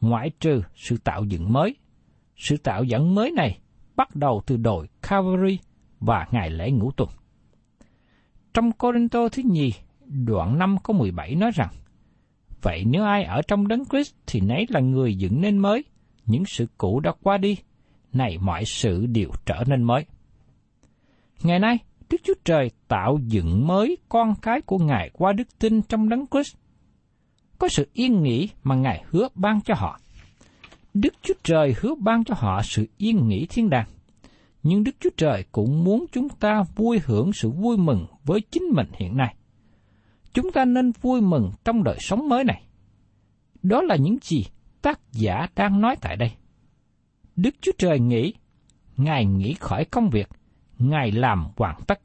ngoại 0.02 0.32
trừ 0.40 0.62
sự 0.76 0.98
tạo 0.98 1.24
dựng 1.24 1.54
mới. 1.54 1.76
Sự 2.36 2.58
tạo 2.58 2.84
dẫn 2.84 3.16
mới 3.16 3.32
này 3.32 3.60
bắt 3.96 4.16
đầu 4.16 4.42
từ 4.46 4.58
đội 4.58 4.88
Calvary 5.02 5.60
và 6.00 6.28
ngày 6.32 6.50
lễ 6.50 6.72
ngũ 6.72 6.92
tuần. 6.92 7.10
Trong 8.56 8.72
Corinto 8.72 9.30
thứ 9.30 9.42
nhì, 9.46 9.74
đoạn 10.06 10.60
5 10.60 10.78
có 10.84 10.94
17 10.94 11.36
nói 11.36 11.52
rằng, 11.56 11.70
Vậy 12.62 12.84
nếu 12.86 13.04
ai 13.04 13.24
ở 13.24 13.42
trong 13.48 13.68
đấng 13.68 13.86
Christ 13.86 14.14
thì 14.28 14.40
nấy 14.40 14.66
là 14.70 14.80
người 14.80 15.16
dựng 15.16 15.42
nên 15.42 15.58
mới, 15.58 15.84
những 16.26 16.46
sự 16.46 16.68
cũ 16.78 17.00
đã 17.00 17.12
qua 17.24 17.38
đi, 17.38 17.58
này 18.14 18.38
mọi 18.38 18.66
sự 18.66 19.06
đều 19.06 19.30
trở 19.46 19.64
nên 19.68 19.84
mới. 19.84 20.06
Ngày 21.44 21.60
nay, 21.60 21.78
Đức 22.10 22.18
Chúa 22.24 22.34
Trời 22.46 22.72
tạo 22.88 23.20
dựng 23.28 23.68
mới 23.68 23.98
con 24.10 24.36
cái 24.42 24.62
của 24.62 24.78
Ngài 24.78 25.10
qua 25.14 25.34
đức 25.34 25.60
tin 25.60 25.82
trong 25.82 26.10
đấng 26.10 26.26
Christ 26.28 26.56
có 27.58 27.68
sự 27.68 27.88
yên 27.94 28.24
nghỉ 28.24 28.50
mà 28.64 28.76
Ngài 28.76 29.04
hứa 29.10 29.28
ban 29.36 29.62
cho 29.62 29.74
họ. 29.78 30.00
Đức 30.94 31.14
Chúa 31.22 31.34
Trời 31.44 31.74
hứa 31.82 31.96
ban 31.96 32.24
cho 32.24 32.36
họ 32.38 32.62
sự 32.64 32.88
yên 32.98 33.28
nghỉ 33.28 33.46
thiên 33.50 33.70
đàng. 33.70 33.88
Nhưng 34.64 34.84
Đức 34.84 34.96
Chúa 35.00 35.10
Trời 35.18 35.44
cũng 35.52 35.84
muốn 35.84 36.06
chúng 36.12 36.30
ta 36.30 36.64
vui 36.76 37.00
hưởng 37.06 37.34
sự 37.34 37.50
vui 37.50 37.78
mừng 37.78 38.06
với 38.26 38.42
chính 38.42 38.64
mình 38.64 38.88
hiện 38.94 39.18
nay. 39.18 39.36
Chúng 40.34 40.52
ta 40.52 40.66
nên 40.66 40.92
vui 41.02 41.22
mừng 41.22 41.52
trong 41.66 41.84
đời 41.84 41.98
sống 42.00 42.30
mới 42.30 42.44
này. 42.44 42.64
Đó 43.64 43.82
là 43.82 43.96
những 43.96 44.18
gì 44.22 44.46
tác 44.82 45.00
giả 45.12 45.48
đang 45.56 45.82
nói 45.82 45.96
tại 46.02 46.16
đây. 46.16 46.32
Đức 47.36 47.56
Chúa 47.62 47.72
Trời 47.78 48.00
nghĩ, 48.00 48.34
Ngài 48.98 49.26
nghĩ 49.26 49.54
khỏi 49.54 49.86
công 49.86 50.10
việc, 50.10 50.30
Ngài 50.78 51.12
làm 51.12 51.48
hoàn 51.58 51.82
tất. 51.88 52.00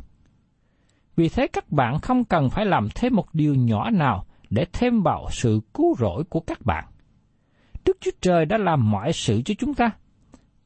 Vì 1.17 1.29
thế 1.29 1.47
các 1.47 1.73
bạn 1.73 1.99
không 2.01 2.25
cần 2.25 2.51
phải 2.51 2.67
làm 2.67 2.89
thêm 2.95 3.17
một 3.17 3.35
điều 3.35 3.55
nhỏ 3.55 3.91
nào 3.91 4.27
để 4.51 4.67
thêm 4.73 5.03
vào 5.03 5.27
sự 5.31 5.61
cứu 5.75 5.95
rỗi 5.99 6.25
của 6.25 6.41
các 6.41 6.63
bạn. 6.63 6.85
Đức 7.85 7.97
Chúa 8.01 8.11
Trời 8.21 8.47
đã 8.47 8.59
làm 8.59 8.91
mọi 8.91 9.13
sự 9.13 9.43
cho 9.45 9.55
chúng 9.59 9.75
ta. 9.75 9.91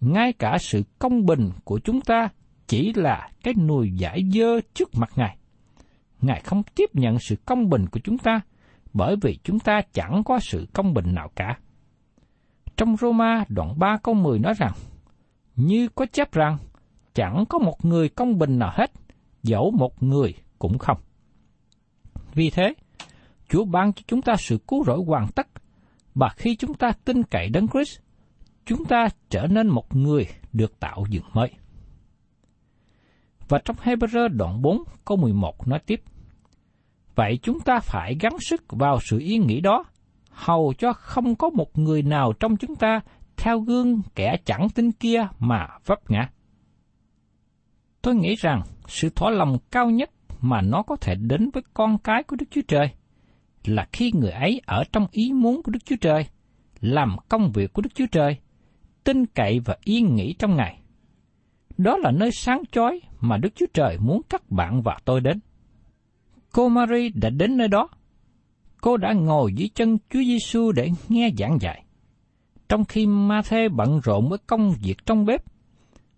Ngay 0.00 0.32
cả 0.32 0.58
sự 0.60 0.82
công 0.98 1.26
bình 1.26 1.50
của 1.64 1.78
chúng 1.78 2.00
ta 2.00 2.28
chỉ 2.66 2.92
là 2.92 3.30
cái 3.42 3.54
nùi 3.54 3.90
giải 3.96 4.22
dơ 4.32 4.60
trước 4.74 4.88
mặt 4.94 5.10
Ngài. 5.16 5.36
Ngài 6.24 6.40
không 6.40 6.62
tiếp 6.62 6.90
nhận 6.92 7.18
sự 7.18 7.36
công 7.46 7.68
bình 7.70 7.86
của 7.86 8.00
chúng 8.04 8.18
ta 8.18 8.40
bởi 8.92 9.16
vì 9.22 9.38
chúng 9.44 9.58
ta 9.58 9.80
chẳng 9.92 10.22
có 10.24 10.38
sự 10.40 10.66
công 10.72 10.94
bình 10.94 11.14
nào 11.14 11.30
cả. 11.36 11.58
Trong 12.76 12.96
Roma 12.96 13.44
đoạn 13.48 13.78
3 13.78 13.96
câu 14.02 14.14
10 14.14 14.38
nói 14.38 14.54
rằng, 14.54 14.72
như 15.56 15.88
có 15.88 16.06
chép 16.12 16.32
rằng, 16.32 16.58
chẳng 17.14 17.44
có 17.48 17.58
một 17.58 17.84
người 17.84 18.08
công 18.08 18.38
bình 18.38 18.58
nào 18.58 18.70
hết, 18.74 18.92
dẫu 19.42 19.70
một 19.70 20.02
người 20.02 20.34
cũng 20.58 20.78
không. 20.78 20.98
Vì 22.34 22.50
thế, 22.50 22.74
Chúa 23.48 23.64
ban 23.64 23.92
cho 23.92 24.02
chúng 24.06 24.22
ta 24.22 24.36
sự 24.38 24.58
cứu 24.68 24.84
rỗi 24.84 25.00
hoàn 25.06 25.26
tất, 25.28 25.46
và 26.14 26.28
khi 26.36 26.56
chúng 26.56 26.74
ta 26.74 26.92
tin 27.04 27.22
cậy 27.22 27.48
Đấng 27.48 27.68
Christ, 27.68 28.00
chúng 28.66 28.84
ta 28.84 29.08
trở 29.30 29.46
nên 29.46 29.68
một 29.68 29.96
người 29.96 30.26
được 30.52 30.80
tạo 30.80 31.04
dựng 31.10 31.24
mới. 31.32 31.50
Và 33.48 33.58
trong 33.64 33.76
Hebrew 33.76 34.28
đoạn 34.28 34.62
4 34.62 34.82
câu 35.04 35.16
11 35.16 35.68
nói 35.68 35.80
tiếp, 35.86 36.02
Vậy 37.14 37.38
chúng 37.42 37.60
ta 37.60 37.80
phải 37.80 38.16
gắng 38.20 38.36
sức 38.40 38.64
vào 38.68 38.98
sự 39.00 39.18
yên 39.18 39.46
nghỉ 39.46 39.60
đó, 39.60 39.84
hầu 40.30 40.72
cho 40.78 40.92
không 40.92 41.36
có 41.36 41.50
một 41.50 41.78
người 41.78 42.02
nào 42.02 42.32
trong 42.40 42.56
chúng 42.56 42.76
ta 42.76 43.00
theo 43.36 43.60
gương 43.60 44.02
kẻ 44.14 44.36
chẳng 44.44 44.68
tin 44.74 44.92
kia 44.92 45.26
mà 45.38 45.66
vấp 45.86 46.10
ngã. 46.10 46.28
Tôi 48.02 48.14
nghĩ 48.14 48.34
rằng 48.34 48.62
sự 48.86 49.08
thỏa 49.10 49.30
lòng 49.30 49.58
cao 49.70 49.90
nhất 49.90 50.10
mà 50.40 50.60
nó 50.60 50.82
có 50.82 50.96
thể 50.96 51.14
đến 51.14 51.50
với 51.52 51.62
con 51.74 51.98
cái 51.98 52.22
của 52.22 52.36
Đức 52.36 52.46
Chúa 52.50 52.62
Trời– 52.68 52.90
là 53.68 53.86
khi 53.92 54.12
người 54.14 54.30
ấy 54.30 54.60
ở 54.66 54.84
trong 54.92 55.06
ý 55.10 55.32
muốn 55.32 55.62
của 55.62 55.72
Đức 55.72 55.84
Chúa 55.84 55.96
Trời, 56.00 56.26
làm 56.80 57.16
công 57.28 57.52
việc 57.52 57.72
của 57.72 57.82
Đức 57.82 57.94
Chúa 57.94 58.06
Trời, 58.12 58.36
tin 59.04 59.26
cậy 59.26 59.60
và 59.64 59.76
yên 59.84 60.14
nghỉ 60.14 60.34
trong 60.38 60.56
Ngài. 60.56 60.78
Đó 61.78 61.96
là 61.96 62.10
nơi 62.10 62.30
sáng 62.32 62.62
chói 62.72 63.00
mà 63.20 63.36
Đức 63.36 63.48
Chúa 63.54 63.66
Trời 63.74 63.98
muốn 64.00 64.20
các 64.28 64.50
bạn 64.50 64.82
và 64.82 64.98
tôi 65.04 65.20
đến. 65.20 65.40
Cô 66.54 66.68
Mary 66.68 67.08
đã 67.08 67.30
đến 67.30 67.56
nơi 67.56 67.68
đó. 67.68 67.88
Cô 68.80 68.96
đã 68.96 69.12
ngồi 69.12 69.52
dưới 69.56 69.68
chân 69.74 69.98
Chúa 70.10 70.20
Giêsu 70.20 70.72
để 70.72 70.90
nghe 71.08 71.30
giảng 71.38 71.58
dạy. 71.60 71.84
Trong 72.68 72.84
khi 72.84 73.06
Ma-thê 73.06 73.68
bận 73.68 74.00
rộn 74.04 74.28
với 74.28 74.38
công 74.46 74.74
việc 74.82 75.06
trong 75.06 75.24
bếp, 75.24 75.44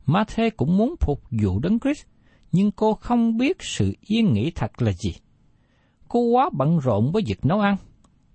Ma-thê 0.06 0.50
cũng 0.50 0.76
muốn 0.76 0.94
phục 1.00 1.22
vụ 1.30 1.58
Đấng 1.58 1.78
Christ, 1.80 2.06
nhưng 2.52 2.70
cô 2.70 2.94
không 2.94 3.36
biết 3.36 3.56
sự 3.60 3.92
yên 4.00 4.32
nghỉ 4.32 4.50
thật 4.50 4.82
là 4.82 4.92
gì 4.92 5.14
cô 6.08 6.20
quá 6.20 6.50
bận 6.52 6.78
rộn 6.78 7.12
với 7.12 7.22
việc 7.26 7.44
nấu 7.44 7.60
ăn, 7.60 7.76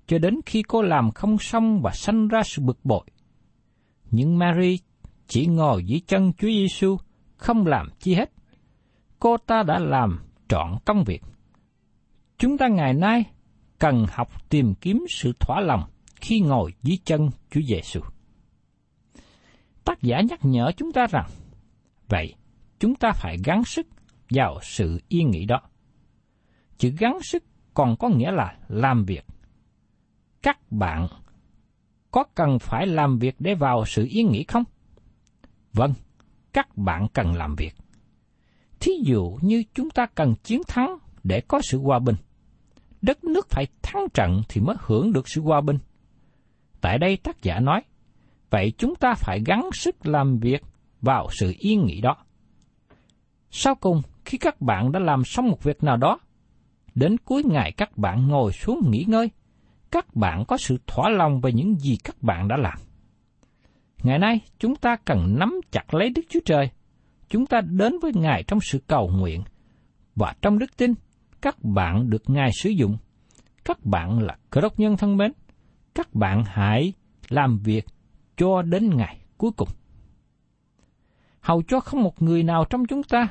cho 0.07 0.17
đến 0.17 0.39
khi 0.45 0.63
cô 0.63 0.81
làm 0.81 1.11
không 1.11 1.37
xong 1.37 1.81
và 1.81 1.91
sanh 1.91 2.27
ra 2.27 2.43
sự 2.43 2.61
bực 2.61 2.79
bội. 2.83 3.03
Nhưng 4.11 4.37
Mary 4.37 4.79
chỉ 5.27 5.45
ngồi 5.47 5.83
dưới 5.83 6.01
chân 6.07 6.33
Chúa 6.33 6.47
Giêsu, 6.47 6.97
không 7.37 7.65
làm 7.65 7.89
chi 7.99 8.13
hết. 8.13 8.31
Cô 9.19 9.37
ta 9.37 9.63
đã 9.63 9.79
làm 9.79 10.19
trọn 10.49 10.75
công 10.85 11.03
việc. 11.03 11.21
Chúng 12.41 12.57
ta 12.57 12.67
ngày 12.67 12.93
nay 12.93 13.23
cần 13.79 14.05
học 14.11 14.49
tìm 14.49 14.73
kiếm 14.75 15.05
sự 15.09 15.33
thỏa 15.39 15.61
lòng 15.61 15.83
khi 16.15 16.39
ngồi 16.39 16.73
dưới 16.83 16.97
chân 17.05 17.29
Chúa 17.51 17.61
Giêsu. 17.61 17.99
Tác 19.83 20.01
giả 20.01 20.21
nhắc 20.29 20.39
nhở 20.45 20.71
chúng 20.77 20.91
ta 20.91 21.07
rằng, 21.07 21.29
vậy 22.07 22.35
chúng 22.79 22.95
ta 22.95 23.11
phải 23.11 23.37
gắng 23.43 23.63
sức 23.63 23.87
vào 24.29 24.59
sự 24.61 25.01
yên 25.07 25.31
nghỉ 25.31 25.45
đó. 25.45 25.61
Chữ 26.77 26.93
gắng 26.99 27.17
sức 27.23 27.43
còn 27.73 27.95
có 27.99 28.09
nghĩa 28.09 28.31
là 28.31 28.57
làm 28.67 29.05
việc. 29.05 29.25
Các 30.41 30.71
bạn 30.71 31.07
có 32.11 32.23
cần 32.35 32.59
phải 32.59 32.87
làm 32.87 33.19
việc 33.19 33.35
để 33.39 33.55
vào 33.55 33.85
sự 33.85 34.07
yên 34.09 34.31
nghỉ 34.31 34.43
không? 34.43 34.63
Vâng, 35.73 35.93
các 36.53 36.77
bạn 36.77 37.07
cần 37.13 37.33
làm 37.33 37.55
việc. 37.55 37.73
Thí 38.79 38.91
dụ 39.03 39.37
như 39.41 39.63
chúng 39.73 39.89
ta 39.89 40.05
cần 40.05 40.35
chiến 40.43 40.61
thắng 40.67 40.97
để 41.23 41.41
có 41.41 41.61
sự 41.63 41.79
hòa 41.79 41.99
bình. 41.99 42.15
Đất 43.01 43.23
nước 43.23 43.49
phải 43.49 43.67
thắng 43.81 44.09
trận 44.13 44.41
thì 44.49 44.61
mới 44.61 44.75
hưởng 44.79 45.13
được 45.13 45.29
sự 45.29 45.41
hòa 45.41 45.61
bình. 45.61 45.77
Tại 46.81 46.97
đây 46.97 47.17
tác 47.17 47.41
giả 47.41 47.59
nói, 47.59 47.81
vậy 48.49 48.73
chúng 48.77 48.95
ta 48.95 49.13
phải 49.13 49.39
gắng 49.45 49.69
sức 49.73 50.07
làm 50.07 50.39
việc 50.39 50.63
vào 51.01 51.27
sự 51.31 51.53
yên 51.59 51.85
nghỉ 51.85 52.01
đó. 52.01 52.17
Sau 53.51 53.75
cùng, 53.75 54.01
khi 54.25 54.37
các 54.37 54.61
bạn 54.61 54.91
đã 54.91 54.99
làm 54.99 55.23
xong 55.23 55.47
một 55.47 55.63
việc 55.63 55.83
nào 55.83 55.97
đó, 55.97 56.19
Đến 56.95 57.17
cuối 57.17 57.43
ngày 57.43 57.71
các 57.71 57.97
bạn 57.97 58.27
ngồi 58.27 58.51
xuống 58.51 58.79
nghỉ 58.89 59.05
ngơi, 59.07 59.29
các 59.91 60.15
bạn 60.15 60.45
có 60.47 60.57
sự 60.57 60.77
thỏa 60.87 61.09
lòng 61.09 61.41
về 61.41 61.51
những 61.53 61.75
gì 61.79 61.97
các 62.03 62.23
bạn 62.23 62.47
đã 62.47 62.57
làm. 62.57 62.77
Ngày 64.03 64.19
nay, 64.19 64.39
chúng 64.59 64.75
ta 64.75 64.95
cần 65.05 65.35
nắm 65.39 65.61
chặt 65.71 65.93
lấy 65.93 66.09
Đức 66.09 66.21
Chúa 66.29 66.39
Trời. 66.45 66.69
Chúng 67.29 67.45
ta 67.45 67.61
đến 67.61 67.99
với 68.01 68.11
Ngài 68.15 68.43
trong 68.43 68.59
sự 68.61 68.79
cầu 68.87 69.09
nguyện. 69.09 69.43
Và 70.15 70.33
trong 70.41 70.59
đức 70.59 70.77
tin, 70.77 70.93
các 71.41 71.63
bạn 71.63 72.09
được 72.09 72.29
Ngài 72.29 72.49
sử 72.53 72.69
dụng. 72.69 72.97
Các 73.65 73.85
bạn 73.85 74.19
là 74.19 74.37
cơ 74.49 74.61
đốc 74.61 74.79
nhân 74.79 74.97
thân 74.97 75.17
mến. 75.17 75.31
Các 75.95 76.15
bạn 76.15 76.43
hãy 76.45 76.93
làm 77.29 77.59
việc 77.59 77.85
cho 78.37 78.61
đến 78.61 78.97
ngày 78.97 79.19
cuối 79.37 79.51
cùng. 79.57 79.69
Hầu 81.41 81.61
cho 81.67 81.79
không 81.79 82.03
một 82.03 82.21
người 82.21 82.43
nào 82.43 82.65
trong 82.69 82.85
chúng 82.85 83.03
ta 83.03 83.27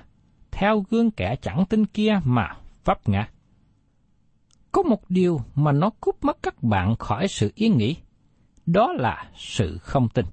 theo 0.51 0.85
gương 0.91 1.11
kẻ 1.11 1.37
chẳng 1.43 1.65
tin 1.69 1.87
kia 1.87 2.21
mà 2.25 2.57
vấp 2.85 3.09
ngã. 3.09 3.29
Có 4.73 4.83
một 4.83 5.11
điều 5.11 5.41
mà 5.55 5.73
nó 5.73 5.91
cướp 6.01 6.25
mất 6.25 6.43
các 6.43 6.63
bạn 6.63 6.97
khỏi 6.97 7.29
sự 7.29 7.53
yên 7.55 7.77
nghỉ, 7.77 7.97
đó 8.67 8.93
là 8.93 9.31
sự 9.37 9.79
không 9.79 10.09
tin. 10.09 10.27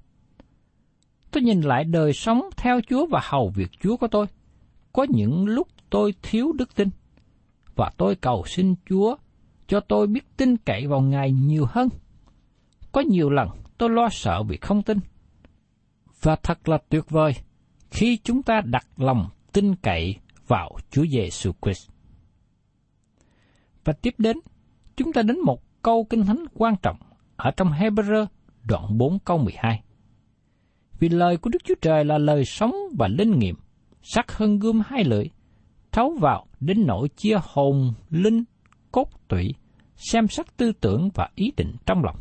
Tôi 1.32 1.44
nhìn 1.44 1.62
lại 1.62 1.84
đời 1.84 2.14
sống 2.14 2.42
theo 2.58 2.80
Chúa 2.90 3.06
và 3.06 3.20
hầu 3.24 3.50
việc 3.56 3.72
Chúa 3.80 3.98
của 3.98 4.08
tôi. 4.08 4.26
Có 4.94 5.06
những 5.10 5.46
lúc 5.46 5.68
tôi 5.90 6.14
thiếu 6.22 6.52
đức 6.58 6.76
tin, 6.76 6.90
và 7.78 7.92
tôi 7.98 8.16
cầu 8.16 8.44
xin 8.46 8.76
Chúa 8.90 9.16
cho 9.68 9.80
tôi 9.80 10.08
biết 10.08 10.38
tin 10.38 10.58
cậy 10.58 10.88
vào 10.88 11.02
Ngài 11.02 11.32
nhiều 11.32 11.66
hơn. 11.70 11.90
Có 12.92 13.02
nhiều 13.02 13.30
lần 13.30 13.50
tôi 13.78 13.90
lo 13.90 14.10
sợ 14.12 14.44
vì 14.44 14.58
không 14.58 14.84
tin. 14.84 15.00
Và 16.22 16.36
thật 16.36 16.70
là 16.70 16.78
tuyệt 16.90 17.10
vời 17.10 17.32
khi 17.92 18.18
chúng 18.24 18.44
ta 18.44 18.62
đặt 18.66 18.86
lòng 18.98 19.30
tin 19.54 19.76
cậy 19.76 20.16
vào 20.48 20.78
Chúa 20.92 21.06
Giêsu 21.06 21.52
Christ. 21.62 21.90
Và 23.84 23.94
tiếp 23.94 24.16
đến, 24.18 24.38
chúng 24.96 25.14
ta 25.14 25.22
đến 25.22 25.40
một 25.40 25.62
câu 25.82 26.04
kinh 26.10 26.26
thánh 26.26 26.46
quan 26.54 26.76
trọng 26.82 26.98
ở 27.36 27.52
trong 27.52 27.72
Hebrew 27.72 28.26
đoạn 28.64 28.98
4 28.98 29.20
câu 29.20 29.38
12. 29.38 29.82
Vì 31.00 31.10
lời 31.10 31.38
của 31.38 31.50
Đức 31.50 31.64
Chúa 31.64 31.76
Trời 31.82 32.06
là 32.06 32.18
lời 32.18 32.46
sống 32.46 32.76
và 32.98 33.08
linh 33.08 33.40
nghiệm, 33.40 33.56
sắc 34.02 34.32
hơn 34.32 34.60
gươm 34.60 34.82
hai 34.86 35.04
lưỡi, 35.04 35.26
thấu 35.92 36.18
vào 36.20 36.47
đến 36.60 36.86
nỗi 36.86 37.10
chia 37.10 37.38
hồn, 37.44 37.94
linh, 38.10 38.44
cốt 38.92 39.10
tủy, 39.28 39.54
xem 39.96 40.28
xét 40.28 40.58
tư 40.58 40.72
tưởng 40.82 41.10
và 41.14 41.30
ý 41.36 41.52
định 41.58 41.76
trong 41.86 42.04
lòng. 42.04 42.16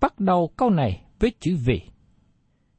Bắt 0.00 0.20
đầu 0.20 0.52
câu 0.56 0.70
này 0.70 1.02
với 1.18 1.32
chữ 1.40 1.56
vì. 1.64 1.80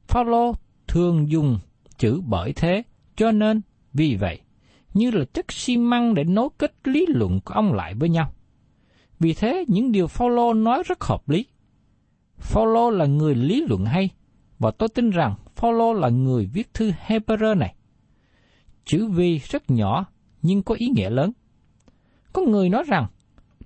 Phaolô 0.08 0.52
thường 0.86 1.30
dùng 1.30 1.58
chữ 1.98 2.20
bởi 2.26 2.52
thế, 2.52 2.82
cho 3.16 3.32
nên 3.32 3.60
vì 3.92 4.16
vậy, 4.16 4.40
như 4.94 5.10
là 5.10 5.24
chất 5.32 5.52
xi 5.52 5.76
măng 5.76 6.14
để 6.14 6.24
nối 6.24 6.48
kết 6.58 6.74
lý 6.84 7.06
luận 7.08 7.40
của 7.44 7.54
ông 7.54 7.72
lại 7.72 7.94
với 7.94 8.08
nhau. 8.08 8.32
Vì 9.20 9.34
thế, 9.34 9.64
những 9.68 9.92
điều 9.92 10.06
Phaolô 10.06 10.54
nói 10.54 10.82
rất 10.86 11.04
hợp 11.04 11.28
lý. 11.28 11.46
Phaolô 12.38 12.90
là 12.90 13.06
người 13.06 13.34
lý 13.34 13.64
luận 13.68 13.84
hay, 13.84 14.10
và 14.58 14.70
tôi 14.70 14.88
tin 14.88 15.10
rằng 15.10 15.34
Phaolô 15.56 15.92
là 15.92 16.08
người 16.08 16.46
viết 16.46 16.74
thư 16.74 16.92
Hebrew 17.06 17.58
này. 17.58 17.74
Chữ 18.84 19.06
vi 19.06 19.38
rất 19.38 19.70
nhỏ 19.70 20.06
nhưng 20.42 20.62
có 20.62 20.74
ý 20.78 20.86
nghĩa 20.94 21.10
lớn. 21.10 21.32
Có 22.32 22.42
người 22.42 22.68
nói 22.68 22.84
rằng 22.86 23.06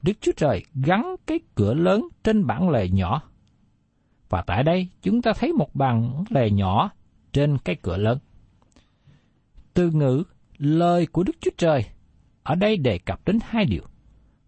Đức 0.02 0.12
Chúa 0.20 0.32
Trời 0.37 0.62
gắn 0.75 1.16
cái 1.26 1.40
cửa 1.54 1.75
lớn 1.75 2.08
trên 2.25 2.46
bản 2.46 2.70
lề 2.70 2.88
nhỏ. 2.88 3.23
Và 4.28 4.42
tại 4.46 4.62
đây 4.62 4.88
chúng 5.02 5.23
ta 5.23 5.32
thấy 5.32 5.52
một 5.52 5.75
bản 5.75 6.25
lề 6.30 6.50
nhỏ 6.50 6.90
trên 7.32 7.58
cái 7.58 7.76
cửa 7.82 7.96
lớn. 7.96 8.18
Từ 9.75 9.90
ngữ 9.90 10.22
lời 10.59 11.07
của 11.07 11.22
Đức 11.22 11.37
Chúa 11.40 11.50
Trời 11.57 11.85
ở 12.42 12.55
đây 12.55 12.76
đề 12.76 12.98
cập 12.98 13.20
đến 13.26 13.38
hai 13.42 13.64
điều. 13.64 13.83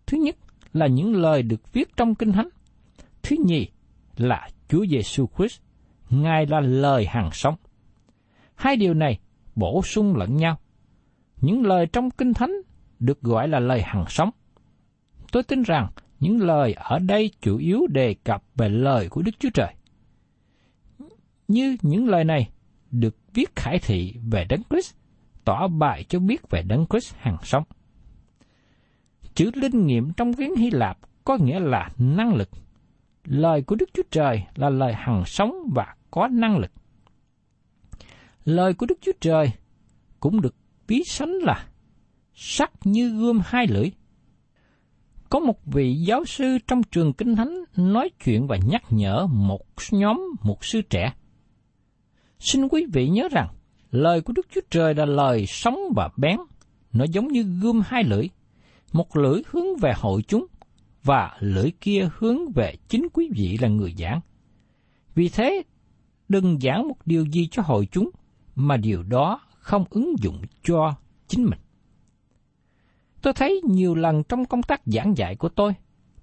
Thứ 0.06 0.18
nhất 0.18 0.36
là 0.72 0.86
những 0.86 1.14
lời 1.14 1.42
được 1.42 1.72
viết 1.72 1.96
trong 1.96 2.14
Kinh 2.14 2.32
Thánh. 2.32 2.48
Thứ 3.22 3.36
nhì 3.44 3.68
là 4.16 4.48
Chúa 4.68 4.86
Giêsu 4.86 5.26
Christ, 5.36 5.60
Ngài 6.10 6.46
là 6.46 6.60
lời 6.60 7.06
hàng 7.06 7.30
sống. 7.32 7.54
Hai 8.54 8.76
điều 8.76 8.94
này 8.94 9.18
bổ 9.58 9.82
sung 9.82 10.16
lẫn 10.16 10.36
nhau. 10.36 10.58
Những 11.40 11.66
lời 11.66 11.86
trong 11.86 12.10
Kinh 12.10 12.34
Thánh 12.34 12.52
được 12.98 13.20
gọi 13.20 13.48
là 13.48 13.58
lời 13.58 13.82
hằng 13.82 14.04
sống. 14.08 14.30
Tôi 15.32 15.42
tin 15.42 15.62
rằng 15.62 15.88
những 16.20 16.42
lời 16.42 16.72
ở 16.72 16.98
đây 16.98 17.30
chủ 17.40 17.58
yếu 17.58 17.86
đề 17.86 18.14
cập 18.24 18.42
về 18.54 18.68
lời 18.68 19.08
của 19.08 19.22
Đức 19.22 19.32
Chúa 19.38 19.50
Trời. 19.54 19.74
Như 21.48 21.76
những 21.82 22.08
lời 22.08 22.24
này 22.24 22.50
được 22.90 23.16
viết 23.34 23.56
khải 23.56 23.78
thị 23.78 24.14
về 24.30 24.44
Đấng 24.48 24.62
Christ, 24.70 24.94
tỏ 25.44 25.68
bài 25.68 26.04
cho 26.08 26.18
biết 26.18 26.50
về 26.50 26.62
Đấng 26.62 26.86
Christ 26.90 27.14
hàng 27.18 27.36
sống. 27.42 27.64
Chữ 29.34 29.50
linh 29.54 29.86
nghiệm 29.86 30.12
trong 30.12 30.34
tiếng 30.34 30.56
Hy 30.56 30.70
Lạp 30.70 30.98
có 31.24 31.38
nghĩa 31.40 31.60
là 31.60 31.90
năng 31.98 32.34
lực. 32.34 32.48
Lời 33.24 33.62
của 33.62 33.76
Đức 33.76 33.90
Chúa 33.94 34.02
Trời 34.10 34.42
là 34.54 34.70
lời 34.70 34.92
hằng 34.94 35.24
sống 35.26 35.70
và 35.74 35.94
có 36.10 36.28
năng 36.28 36.58
lực. 36.58 36.70
Lời 38.48 38.74
của 38.74 38.86
Đức 38.86 38.98
Chúa 39.00 39.12
Trời 39.20 39.52
cũng 40.20 40.40
được 40.40 40.54
ví 40.86 41.02
sánh 41.06 41.30
là 41.30 41.66
sắc 42.34 42.72
như 42.84 43.10
gươm 43.10 43.40
hai 43.44 43.66
lưỡi. 43.66 43.90
Có 45.30 45.38
một 45.38 45.66
vị 45.66 45.94
giáo 45.94 46.24
sư 46.24 46.58
trong 46.66 46.82
trường 46.82 47.12
Kinh 47.12 47.36
Thánh 47.36 47.64
nói 47.76 48.10
chuyện 48.24 48.46
và 48.46 48.56
nhắc 48.66 48.82
nhở 48.90 49.26
một 49.26 49.66
nhóm 49.90 50.20
một 50.42 50.64
sư 50.64 50.82
trẻ. 50.90 51.12
Xin 52.38 52.68
quý 52.68 52.86
vị 52.92 53.08
nhớ 53.08 53.28
rằng, 53.32 53.48
lời 53.90 54.20
của 54.20 54.32
Đức 54.32 54.46
Chúa 54.54 54.60
Trời 54.70 54.94
là 54.94 55.04
lời 55.04 55.46
sống 55.46 55.78
và 55.96 56.08
bén, 56.16 56.36
nó 56.92 57.04
giống 57.12 57.28
như 57.28 57.42
gươm 57.42 57.82
hai 57.86 58.04
lưỡi, 58.04 58.28
một 58.92 59.16
lưỡi 59.16 59.42
hướng 59.50 59.76
về 59.80 59.92
hội 59.96 60.22
chúng 60.22 60.46
và 61.04 61.36
lưỡi 61.40 61.70
kia 61.80 62.08
hướng 62.18 62.52
về 62.52 62.74
chính 62.88 63.08
quý 63.12 63.30
vị 63.36 63.58
là 63.60 63.68
người 63.68 63.94
giảng. 63.98 64.20
Vì 65.14 65.28
thế, 65.28 65.62
đừng 66.28 66.58
giảng 66.60 66.88
một 66.88 67.06
điều 67.06 67.24
gì 67.24 67.48
cho 67.50 67.62
hội 67.62 67.88
chúng 67.92 68.10
mà 68.58 68.76
điều 68.76 69.02
đó 69.02 69.40
không 69.58 69.84
ứng 69.90 70.14
dụng 70.18 70.42
cho 70.62 70.94
chính 71.28 71.44
mình. 71.44 71.58
Tôi 73.22 73.32
thấy 73.32 73.60
nhiều 73.64 73.94
lần 73.94 74.22
trong 74.24 74.44
công 74.44 74.62
tác 74.62 74.80
giảng 74.86 75.16
dạy 75.16 75.36
của 75.36 75.48
tôi, 75.48 75.74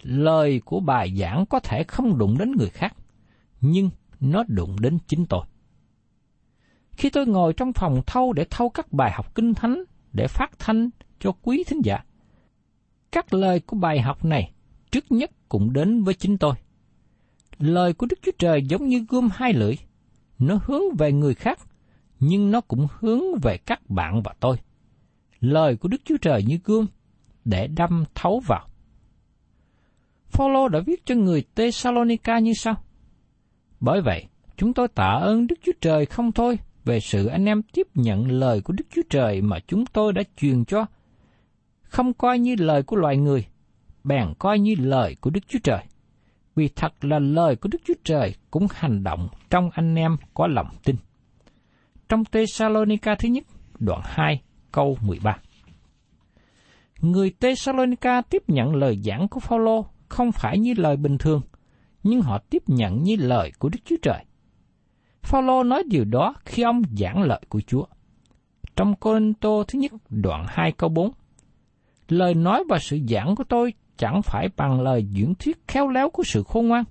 lời 0.01 0.61
của 0.65 0.79
bài 0.79 1.15
giảng 1.19 1.45
có 1.45 1.59
thể 1.59 1.83
không 1.83 2.17
đụng 2.17 2.37
đến 2.37 2.51
người 2.51 2.69
khác, 2.69 2.95
nhưng 3.61 3.89
nó 4.19 4.43
đụng 4.47 4.75
đến 4.79 4.97
chính 5.07 5.25
tôi. 5.25 5.45
Khi 6.91 7.09
tôi 7.09 7.25
ngồi 7.25 7.53
trong 7.53 7.73
phòng 7.73 8.01
thâu 8.07 8.33
để 8.33 8.45
thâu 8.49 8.69
các 8.69 8.93
bài 8.93 9.11
học 9.11 9.35
kinh 9.35 9.53
thánh 9.53 9.83
để 10.13 10.27
phát 10.27 10.59
thanh 10.59 10.89
cho 11.19 11.31
quý 11.41 11.63
thính 11.67 11.81
giả, 11.83 12.03
các 13.11 13.33
lời 13.33 13.59
của 13.59 13.77
bài 13.77 14.01
học 14.01 14.25
này 14.25 14.51
trước 14.91 15.11
nhất 15.11 15.31
cũng 15.49 15.73
đến 15.73 16.03
với 16.03 16.13
chính 16.13 16.37
tôi. 16.37 16.55
Lời 17.57 17.93
của 17.93 18.05
Đức 18.05 18.19
Chúa 18.21 18.31
Trời 18.37 18.63
giống 18.63 18.87
như 18.87 19.05
gươm 19.09 19.29
hai 19.33 19.53
lưỡi, 19.53 19.75
nó 20.39 20.59
hướng 20.65 20.95
về 20.97 21.11
người 21.11 21.35
khác, 21.35 21.59
nhưng 22.27 22.51
nó 22.51 22.61
cũng 22.61 22.87
hướng 22.99 23.21
về 23.41 23.57
các 23.57 23.89
bạn 23.89 24.21
và 24.23 24.33
tôi. 24.39 24.57
Lời 25.39 25.75
của 25.75 25.87
Đức 25.87 26.01
Chúa 26.05 26.17
Trời 26.21 26.43
như 26.43 26.59
gươm, 26.63 26.85
để 27.45 27.67
đâm 27.67 28.05
thấu 28.15 28.41
vào. 28.47 28.67
Phaolô 30.27 30.67
đã 30.67 30.79
viết 30.85 31.05
cho 31.05 31.15
người 31.15 31.43
Tesalonica 31.55 32.39
như 32.39 32.53
sau: 32.53 32.75
Bởi 33.79 34.01
vậy, 34.01 34.25
chúng 34.57 34.73
tôi 34.73 34.87
tạ 34.87 35.19
ơn 35.21 35.47
Đức 35.47 35.55
Chúa 35.65 35.71
Trời 35.81 36.05
không 36.05 36.31
thôi 36.31 36.59
về 36.85 36.99
sự 36.99 37.25
anh 37.27 37.45
em 37.45 37.61
tiếp 37.61 37.87
nhận 37.95 38.31
lời 38.31 38.61
của 38.61 38.73
Đức 38.73 38.85
Chúa 38.89 39.01
Trời 39.09 39.41
mà 39.41 39.59
chúng 39.67 39.85
tôi 39.85 40.13
đã 40.13 40.21
truyền 40.37 40.65
cho, 40.65 40.85
không 41.81 42.13
coi 42.13 42.39
như 42.39 42.55
lời 42.59 42.83
của 42.83 42.95
loài 42.95 43.17
người, 43.17 43.45
bèn 44.03 44.33
coi 44.39 44.59
như 44.59 44.75
lời 44.77 45.15
của 45.21 45.29
Đức 45.29 45.47
Chúa 45.47 45.59
Trời. 45.63 45.83
Vì 46.55 46.69
thật 46.75 47.05
là 47.05 47.19
lời 47.19 47.55
của 47.55 47.69
Đức 47.71 47.81
Chúa 47.85 47.93
Trời 48.03 48.35
cũng 48.51 48.67
hành 48.71 49.03
động 49.03 49.27
trong 49.49 49.69
anh 49.73 49.95
em 49.95 50.17
có 50.33 50.47
lòng 50.47 50.67
tin. 50.83 50.95
Trong 52.09 52.25
Tê 52.25 52.45
Sa 52.45 52.69
Loni 52.69 52.97
Ca 52.97 53.15
thứ 53.15 53.29
nhất, 53.29 53.43
đoạn 53.79 54.01
2, 54.03 54.41
câu 54.71 54.97
13. 55.01 55.37
Người 57.01 57.31
Tê 57.39 57.55
Sa 57.55 57.71
Loni 57.71 57.95
Ca 57.95 58.21
tiếp 58.21 58.43
nhận 58.47 58.75
lời 58.75 58.99
giảng 59.03 59.27
của 59.27 59.39
Phaolô 59.39 59.85
không 60.09 60.31
phải 60.31 60.59
như 60.59 60.73
lời 60.77 60.97
bình 60.97 61.17
thường, 61.17 61.41
nhưng 62.03 62.21
họ 62.21 62.37
tiếp 62.49 62.63
nhận 62.67 63.03
như 63.03 63.15
lời 63.19 63.51
của 63.59 63.69
Đức 63.69 63.79
Chúa 63.85 63.95
Trời. 64.01 64.25
Phaolô 65.21 65.63
nói 65.63 65.83
điều 65.89 66.05
đó 66.05 66.33
khi 66.45 66.63
ông 66.63 66.81
giảng 66.97 67.21
lời 67.21 67.41
của 67.49 67.61
Chúa. 67.67 67.85
Trong 68.75 68.95
Corinto 68.95 69.63
thứ 69.67 69.79
nhất 69.79 69.91
đoạn 70.09 70.45
2 70.47 70.71
câu 70.71 70.89
4, 70.89 71.11
lời 72.07 72.33
nói 72.33 72.63
và 72.69 72.77
sự 72.79 72.99
giảng 73.09 73.35
của 73.35 73.43
tôi 73.49 73.73
chẳng 73.97 74.21
phải 74.21 74.47
bằng 74.57 74.81
lời 74.81 75.03
diễn 75.03 75.33
thuyết 75.35 75.67
khéo 75.67 75.87
léo 75.87 76.09
của 76.09 76.23
sự 76.23 76.43
khôn 76.43 76.67
ngoan, 76.67 76.83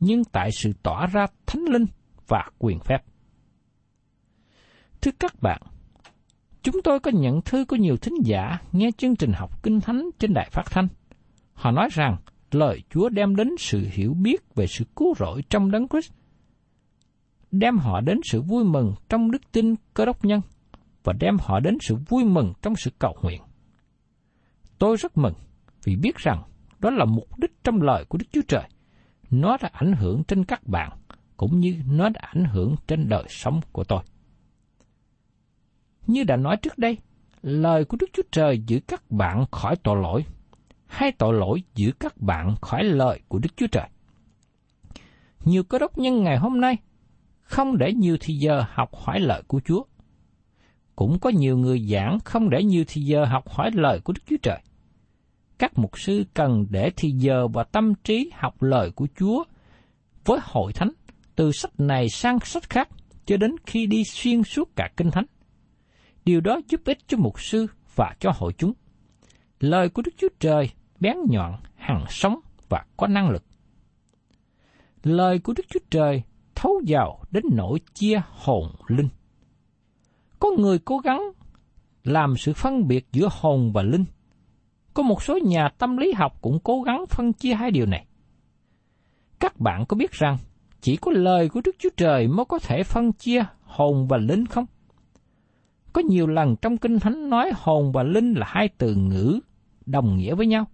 nhưng 0.00 0.24
tại 0.24 0.50
sự 0.52 0.72
tỏ 0.82 1.06
ra 1.06 1.26
thánh 1.46 1.64
linh 1.64 1.86
và 2.28 2.44
quyền 2.58 2.80
phép. 2.80 2.98
Thưa 5.02 5.10
các 5.18 5.42
bạn, 5.42 5.62
chúng 6.62 6.82
tôi 6.84 7.00
có 7.00 7.10
nhận 7.14 7.42
thư 7.42 7.64
của 7.64 7.76
nhiều 7.76 7.96
thính 7.96 8.14
giả 8.24 8.58
nghe 8.72 8.90
chương 8.98 9.16
trình 9.16 9.32
học 9.32 9.62
kinh 9.62 9.80
thánh 9.80 10.10
trên 10.18 10.34
đài 10.34 10.48
phát 10.52 10.62
thanh. 10.70 10.88
Họ 11.54 11.70
nói 11.70 11.88
rằng 11.92 12.16
lời 12.50 12.82
Chúa 12.90 13.08
đem 13.08 13.36
đến 13.36 13.48
sự 13.58 13.86
hiểu 13.92 14.14
biết 14.14 14.54
về 14.54 14.66
sự 14.66 14.84
cứu 14.96 15.14
rỗi 15.18 15.42
trong 15.50 15.70
đấng 15.70 15.88
Christ 15.88 16.12
đem 17.50 17.78
họ 17.78 18.00
đến 18.00 18.20
sự 18.24 18.42
vui 18.42 18.64
mừng 18.64 18.94
trong 19.08 19.30
đức 19.30 19.52
tin 19.52 19.74
cơ 19.94 20.04
đốc 20.04 20.24
nhân 20.24 20.40
và 21.04 21.12
đem 21.20 21.36
họ 21.40 21.60
đến 21.60 21.78
sự 21.80 21.96
vui 22.08 22.24
mừng 22.24 22.52
trong 22.62 22.76
sự 22.76 22.90
cầu 22.98 23.16
nguyện. 23.22 23.42
Tôi 24.78 24.96
rất 24.96 25.18
mừng 25.18 25.34
vì 25.84 25.96
biết 25.96 26.16
rằng 26.16 26.42
đó 26.78 26.90
là 26.90 27.04
mục 27.04 27.38
đích 27.38 27.64
trong 27.64 27.82
lời 27.82 28.04
của 28.08 28.18
Đức 28.18 28.26
Chúa 28.32 28.42
Trời. 28.48 28.68
Nó 29.30 29.56
đã 29.62 29.70
ảnh 29.72 29.92
hưởng 29.92 30.24
trên 30.28 30.44
các 30.44 30.66
bạn, 30.66 30.98
cũng 31.36 31.60
như 31.60 31.76
nó 31.90 32.08
đã 32.08 32.20
ảnh 32.20 32.44
hưởng 32.44 32.74
trên 32.86 33.08
đời 33.08 33.24
sống 33.28 33.60
của 33.72 33.84
tôi. 33.84 34.02
Như 36.06 36.24
đã 36.24 36.36
nói 36.36 36.56
trước 36.56 36.78
đây, 36.78 36.98
lời 37.42 37.84
của 37.84 37.96
Đức 38.00 38.06
Chúa 38.12 38.22
Trời 38.32 38.58
giữ 38.66 38.80
các 38.86 39.10
bạn 39.10 39.44
khỏi 39.50 39.76
tội 39.76 40.02
lỗi, 40.02 40.24
hay 40.86 41.12
tội 41.12 41.34
lỗi 41.34 41.62
giữ 41.74 41.92
các 42.00 42.16
bạn 42.16 42.56
khỏi 42.60 42.84
lời 42.84 43.20
của 43.28 43.38
Đức 43.38 43.56
Chúa 43.56 43.66
Trời. 43.66 43.88
Nhiều 45.44 45.62
cơ 45.62 45.78
đốc 45.78 45.98
nhân 45.98 46.22
ngày 46.22 46.38
hôm 46.38 46.60
nay 46.60 46.76
không 47.42 47.78
để 47.78 47.92
nhiều 47.92 48.16
thì 48.20 48.34
giờ 48.34 48.64
học 48.68 48.94
hỏi 48.94 49.20
lời 49.20 49.42
của 49.46 49.60
Chúa. 49.64 49.84
Cũng 50.96 51.18
có 51.18 51.30
nhiều 51.30 51.56
người 51.56 51.78
giảng 51.78 52.18
không 52.24 52.50
để 52.50 52.62
nhiều 52.62 52.84
thì 52.88 53.02
giờ 53.02 53.24
học 53.24 53.48
hỏi 53.48 53.70
lời 53.74 54.00
của 54.00 54.12
Đức 54.12 54.22
Chúa 54.26 54.36
Trời. 54.42 54.60
Các 55.58 55.78
mục 55.78 55.98
sư 55.98 56.24
cần 56.34 56.66
để 56.70 56.90
thì 56.96 57.10
giờ 57.10 57.48
và 57.48 57.64
tâm 57.64 57.94
trí 58.04 58.30
học 58.34 58.62
lời 58.62 58.90
của 58.90 59.06
Chúa 59.18 59.44
với 60.24 60.38
hội 60.42 60.72
thánh 60.72 60.90
từ 61.36 61.52
sách 61.52 61.80
này 61.80 62.08
sang 62.08 62.40
sách 62.40 62.70
khác 62.70 62.88
cho 63.26 63.36
đến 63.36 63.50
khi 63.66 63.86
đi 63.86 64.04
xuyên 64.04 64.42
suốt 64.42 64.76
cả 64.76 64.90
kinh 64.96 65.10
thánh. 65.10 65.24
Điều 66.24 66.40
đó 66.40 66.60
giúp 66.68 66.80
ích 66.84 66.98
cho 67.06 67.16
mục 67.16 67.40
sư 67.40 67.66
và 67.94 68.14
cho 68.20 68.32
hội 68.34 68.52
chúng. 68.58 68.72
Lời 69.60 69.88
của 69.88 70.02
Đức 70.02 70.12
Chúa 70.16 70.28
Trời 70.40 70.70
bén 71.00 71.16
nhọn, 71.28 71.54
hằng 71.76 72.04
sống 72.08 72.40
và 72.68 72.84
có 72.96 73.06
năng 73.06 73.30
lực. 73.30 73.44
Lời 75.02 75.38
của 75.38 75.52
Đức 75.56 75.64
Chúa 75.68 75.80
Trời 75.90 76.22
thấu 76.54 76.80
vào 76.86 77.22
đến 77.30 77.44
nỗi 77.52 77.78
chia 77.94 78.22
hồn 78.28 78.66
linh. 78.86 79.08
Có 80.38 80.50
người 80.58 80.78
cố 80.78 80.98
gắng 80.98 81.22
làm 82.04 82.36
sự 82.36 82.52
phân 82.52 82.88
biệt 82.88 83.06
giữa 83.12 83.28
hồn 83.30 83.72
và 83.72 83.82
linh. 83.82 84.04
Có 84.94 85.02
một 85.02 85.22
số 85.22 85.38
nhà 85.44 85.68
tâm 85.78 85.96
lý 85.96 86.12
học 86.12 86.38
cũng 86.40 86.58
cố 86.64 86.82
gắng 86.82 87.04
phân 87.10 87.32
chia 87.32 87.54
hai 87.54 87.70
điều 87.70 87.86
này. 87.86 88.06
Các 89.40 89.60
bạn 89.60 89.84
có 89.88 89.96
biết 89.96 90.12
rằng 90.12 90.36
chỉ 90.80 90.96
có 90.96 91.12
lời 91.12 91.48
của 91.48 91.60
Đức 91.64 91.76
Chúa 91.78 91.88
Trời 91.96 92.28
mới 92.28 92.44
có 92.44 92.58
thể 92.58 92.82
phân 92.82 93.12
chia 93.12 93.44
hồn 93.62 94.06
và 94.08 94.16
linh 94.16 94.46
không? 94.46 94.66
Có 95.92 96.02
nhiều 96.02 96.26
lần 96.26 96.56
trong 96.56 96.76
Kinh 96.76 96.98
Thánh 96.98 97.30
nói 97.30 97.52
hồn 97.54 97.92
và 97.92 98.02
linh 98.02 98.32
là 98.32 98.46
hai 98.48 98.68
từ 98.78 98.94
ngữ 98.94 99.40
đồng 99.86 100.16
nghĩa 100.16 100.34
với 100.34 100.46
nhau. 100.46 100.66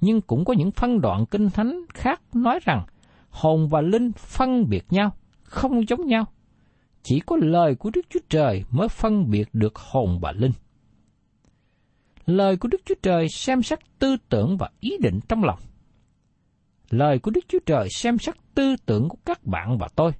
Nhưng 0.00 0.20
cũng 0.20 0.44
có 0.44 0.52
những 0.52 0.70
phân 0.70 1.00
đoạn 1.00 1.26
Kinh 1.26 1.50
Thánh 1.50 1.80
khác 1.94 2.20
nói 2.34 2.58
rằng 2.64 2.86
hồn 3.30 3.68
và 3.68 3.80
linh 3.80 4.12
phân 4.12 4.68
biệt 4.68 4.84
nhau, 4.90 5.12
không 5.42 5.88
giống 5.88 6.06
nhau. 6.06 6.24
Chỉ 7.02 7.20
có 7.26 7.36
lời 7.40 7.74
của 7.74 7.90
Đức 7.94 8.06
Chúa 8.10 8.20
Trời 8.28 8.64
mới 8.70 8.88
phân 8.88 9.30
biệt 9.30 9.48
được 9.52 9.76
hồn 9.76 10.18
và 10.20 10.32
linh. 10.32 10.52
Lời 12.26 12.56
của 12.56 12.68
Đức 12.68 12.80
Chúa 12.84 12.94
Trời 13.02 13.28
xem 13.28 13.62
xét 13.62 13.78
tư 13.98 14.16
tưởng 14.28 14.56
và 14.58 14.70
ý 14.80 14.96
định 15.00 15.20
trong 15.28 15.44
lòng. 15.44 15.58
Lời 16.90 17.18
của 17.18 17.30
Đức 17.30 17.44
Chúa 17.48 17.58
Trời 17.66 17.88
xem 17.90 18.18
xét 18.18 18.34
tư 18.54 18.76
tưởng 18.86 19.08
của 19.08 19.18
các 19.24 19.46
bạn 19.46 19.78
và 19.78 19.88
tôi. 19.96 20.12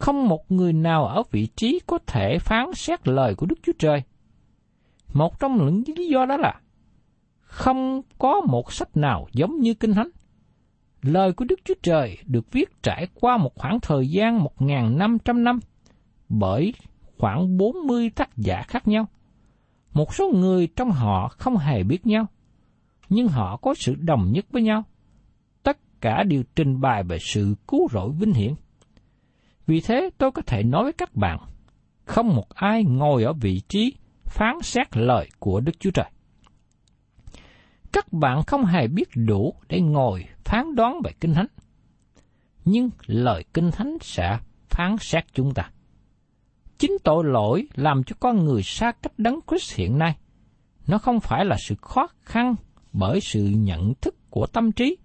Không 0.00 0.28
một 0.28 0.52
người 0.52 0.72
nào 0.72 1.06
ở 1.06 1.22
vị 1.30 1.48
trí 1.56 1.80
có 1.86 1.98
thể 2.06 2.38
phán 2.38 2.66
xét 2.74 3.08
lời 3.08 3.34
của 3.34 3.46
Đức 3.46 3.58
Chúa 3.62 3.72
Trời. 3.78 4.02
Một 5.12 5.40
trong 5.40 5.56
những 5.56 5.82
lý 5.96 6.08
do 6.08 6.26
đó 6.26 6.36
là 6.36 6.60
không 7.40 8.02
có 8.18 8.40
một 8.40 8.72
sách 8.72 8.96
nào 8.96 9.26
giống 9.32 9.60
như 9.60 9.74
Kinh 9.74 9.94
Thánh. 9.94 10.08
Lời 11.02 11.32
của 11.32 11.44
Đức 11.44 11.60
Chúa 11.64 11.74
Trời 11.82 12.18
được 12.26 12.52
viết 12.52 12.82
trải 12.82 13.06
qua 13.14 13.36
một 13.36 13.54
khoảng 13.54 13.80
thời 13.80 14.08
gian 14.08 14.44
1.500 14.58 15.42
năm 15.42 15.60
bởi 16.28 16.74
khoảng 17.18 17.56
40 17.56 18.10
tác 18.10 18.36
giả 18.36 18.62
khác 18.68 18.88
nhau. 18.88 19.06
Một 19.92 20.14
số 20.14 20.30
người 20.34 20.68
trong 20.76 20.90
họ 20.90 21.28
không 21.28 21.56
hề 21.56 21.82
biết 21.82 22.06
nhau, 22.06 22.26
nhưng 23.08 23.28
họ 23.28 23.56
có 23.56 23.74
sự 23.74 23.94
đồng 23.94 24.32
nhất 24.32 24.46
với 24.50 24.62
nhau. 24.62 24.82
Tất 25.62 25.78
cả 26.00 26.22
đều 26.22 26.42
trình 26.56 26.80
bày 26.80 27.02
về 27.02 27.18
sự 27.20 27.54
cứu 27.68 27.88
rỗi 27.92 28.10
vinh 28.18 28.32
hiển. 28.32 28.54
Vì 29.70 29.80
thế 29.80 30.10
tôi 30.18 30.30
có 30.32 30.42
thể 30.42 30.62
nói 30.62 30.84
với 30.84 30.92
các 30.92 31.16
bạn, 31.16 31.38
không 32.04 32.36
một 32.36 32.48
ai 32.54 32.84
ngồi 32.84 33.24
ở 33.24 33.32
vị 33.32 33.60
trí 33.68 33.94
phán 34.24 34.54
xét 34.62 34.96
lời 34.96 35.28
của 35.38 35.60
Đức 35.60 35.72
Chúa 35.80 35.90
Trời. 35.90 36.10
Các 37.92 38.12
bạn 38.12 38.42
không 38.46 38.64
hề 38.64 38.88
biết 38.88 39.08
đủ 39.14 39.54
để 39.68 39.80
ngồi 39.80 40.24
phán 40.44 40.74
đoán 40.74 41.00
về 41.04 41.12
Kinh 41.20 41.34
Thánh. 41.34 41.46
Nhưng 42.64 42.90
lời 43.06 43.44
Kinh 43.54 43.70
Thánh 43.70 43.96
sẽ 44.00 44.38
phán 44.68 44.96
xét 45.00 45.24
chúng 45.32 45.54
ta. 45.54 45.70
Chính 46.78 46.96
tội 47.04 47.24
lỗi 47.24 47.68
làm 47.74 48.04
cho 48.04 48.16
con 48.20 48.44
người 48.44 48.62
xa 48.62 48.92
cách 48.92 49.18
đấng 49.18 49.38
Christ 49.48 49.74
hiện 49.74 49.98
nay. 49.98 50.16
Nó 50.86 50.98
không 50.98 51.20
phải 51.20 51.44
là 51.44 51.56
sự 51.58 51.74
khó 51.82 52.06
khăn 52.22 52.54
bởi 52.92 53.20
sự 53.20 53.44
nhận 53.44 53.94
thức 53.94 54.30
của 54.30 54.46
tâm 54.46 54.72
trí, 54.72 54.96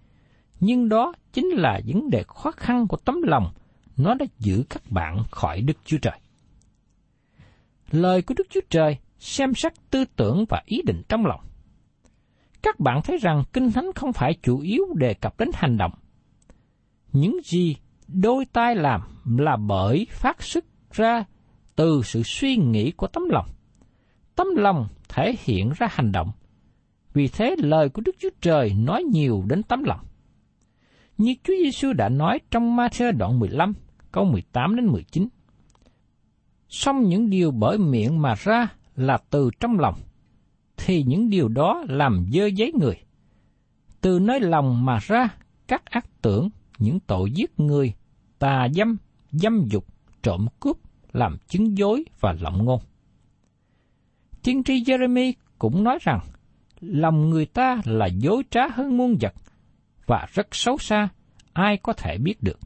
nhưng 0.59 0.89
đó 0.89 1.13
chính 1.33 1.47
là 1.47 1.81
vấn 1.87 2.09
đề 2.09 2.23
khó 2.27 2.51
khăn 2.51 2.87
của 2.87 2.97
tấm 2.97 3.21
lòng, 3.21 3.53
nó 3.97 4.13
đã 4.13 4.25
giữ 4.39 4.63
các 4.69 4.81
bạn 4.89 5.23
khỏi 5.31 5.61
Đức 5.61 5.77
Chúa 5.85 5.97
Trời. 5.97 6.19
Lời 7.91 8.21
của 8.21 8.33
Đức 8.37 8.47
Chúa 8.49 8.61
Trời 8.69 8.97
xem 9.19 9.53
xét 9.55 9.73
tư 9.89 10.05
tưởng 10.15 10.45
và 10.49 10.63
ý 10.65 10.81
định 10.85 11.01
trong 11.09 11.25
lòng 11.25 11.45
các 12.65 12.79
bạn 12.79 13.01
thấy 13.01 13.17
rằng 13.17 13.43
Kinh 13.53 13.71
Thánh 13.71 13.91
không 13.95 14.13
phải 14.13 14.35
chủ 14.43 14.59
yếu 14.59 14.83
đề 14.95 15.13
cập 15.13 15.39
đến 15.39 15.49
hành 15.53 15.77
động. 15.77 15.91
Những 17.11 17.37
gì 17.43 17.75
đôi 18.07 18.45
tay 18.45 18.75
làm 18.75 19.01
là 19.37 19.57
bởi 19.57 20.07
phát 20.09 20.43
xuất 20.43 20.65
ra 20.91 21.23
từ 21.75 22.01
sự 22.03 22.23
suy 22.25 22.57
nghĩ 22.57 22.91
của 22.91 23.07
tấm 23.07 23.23
lòng. 23.29 23.45
Tấm 24.35 24.47
lòng 24.55 24.87
thể 25.09 25.35
hiện 25.39 25.71
ra 25.77 25.87
hành 25.91 26.11
động. 26.11 26.31
Vì 27.13 27.27
thế 27.27 27.55
lời 27.57 27.89
của 27.89 28.01
Đức 28.05 28.15
Chúa 28.19 28.29
Trời 28.41 28.73
nói 28.73 29.03
nhiều 29.03 29.43
đến 29.47 29.63
tấm 29.63 29.83
lòng. 29.83 29.99
Như 31.17 31.35
Chúa 31.43 31.53
Giêsu 31.63 31.93
đã 31.93 32.09
nói 32.09 32.39
trong 32.51 32.77
Matthew 32.77 33.17
đoạn 33.17 33.39
15, 33.39 33.73
câu 34.15 34.25
18 34.25 34.75
đến 34.75 34.85
19. 34.85 35.27
Xong 36.69 37.03
những 37.03 37.29
điều 37.29 37.51
bởi 37.51 37.77
miệng 37.77 38.21
mà 38.21 38.35
ra 38.35 38.67
là 38.95 39.17
từ 39.29 39.49
trong 39.59 39.79
lòng, 39.79 39.95
thì 40.77 41.03
những 41.03 41.29
điều 41.29 41.47
đó 41.47 41.83
làm 41.87 42.25
dơ 42.33 42.45
giấy 42.45 42.71
người. 42.79 42.95
Từ 44.01 44.19
nơi 44.19 44.39
lòng 44.39 44.85
mà 44.85 44.99
ra 45.01 45.27
các 45.67 45.85
ác 45.85 46.05
tưởng, 46.21 46.49
những 46.79 46.99
tội 46.99 47.31
giết 47.31 47.59
người, 47.59 47.93
tà 48.39 48.67
dâm, 48.73 48.97
dâm 49.31 49.65
dục, 49.69 49.85
trộm 50.23 50.47
cướp, 50.59 50.77
làm 51.13 51.37
chứng 51.47 51.77
dối 51.77 52.05
và 52.19 52.35
lộng 52.41 52.65
ngôn. 52.65 52.81
Tiên 54.43 54.63
tri 54.63 54.83
Jeremy 54.83 55.33
cũng 55.59 55.83
nói 55.83 55.97
rằng, 56.01 56.19
lòng 56.79 57.29
người 57.29 57.45
ta 57.45 57.81
là 57.85 58.05
dối 58.05 58.43
trá 58.49 58.61
hơn 58.73 58.97
muôn 58.97 59.17
vật 59.21 59.33
và 60.05 60.27
rất 60.33 60.47
xấu 60.51 60.77
xa, 60.77 61.09
ai 61.53 61.77
có 61.77 61.93
thể 61.93 62.17
biết 62.17 62.43
được. 62.43 62.59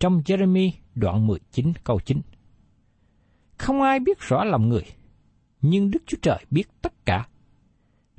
Trong 0.00 0.22
Jeremy 0.24 0.70
đoạn 0.94 1.26
19 1.26 1.72
câu 1.84 2.00
9 2.00 2.20
Không 3.58 3.82
ai 3.82 4.00
biết 4.00 4.20
rõ 4.20 4.44
lòng 4.44 4.68
người, 4.68 4.84
nhưng 5.62 5.90
Đức 5.90 6.02
Chúa 6.06 6.16
Trời 6.22 6.44
biết 6.50 6.64
tất 6.82 7.06
cả. 7.06 7.28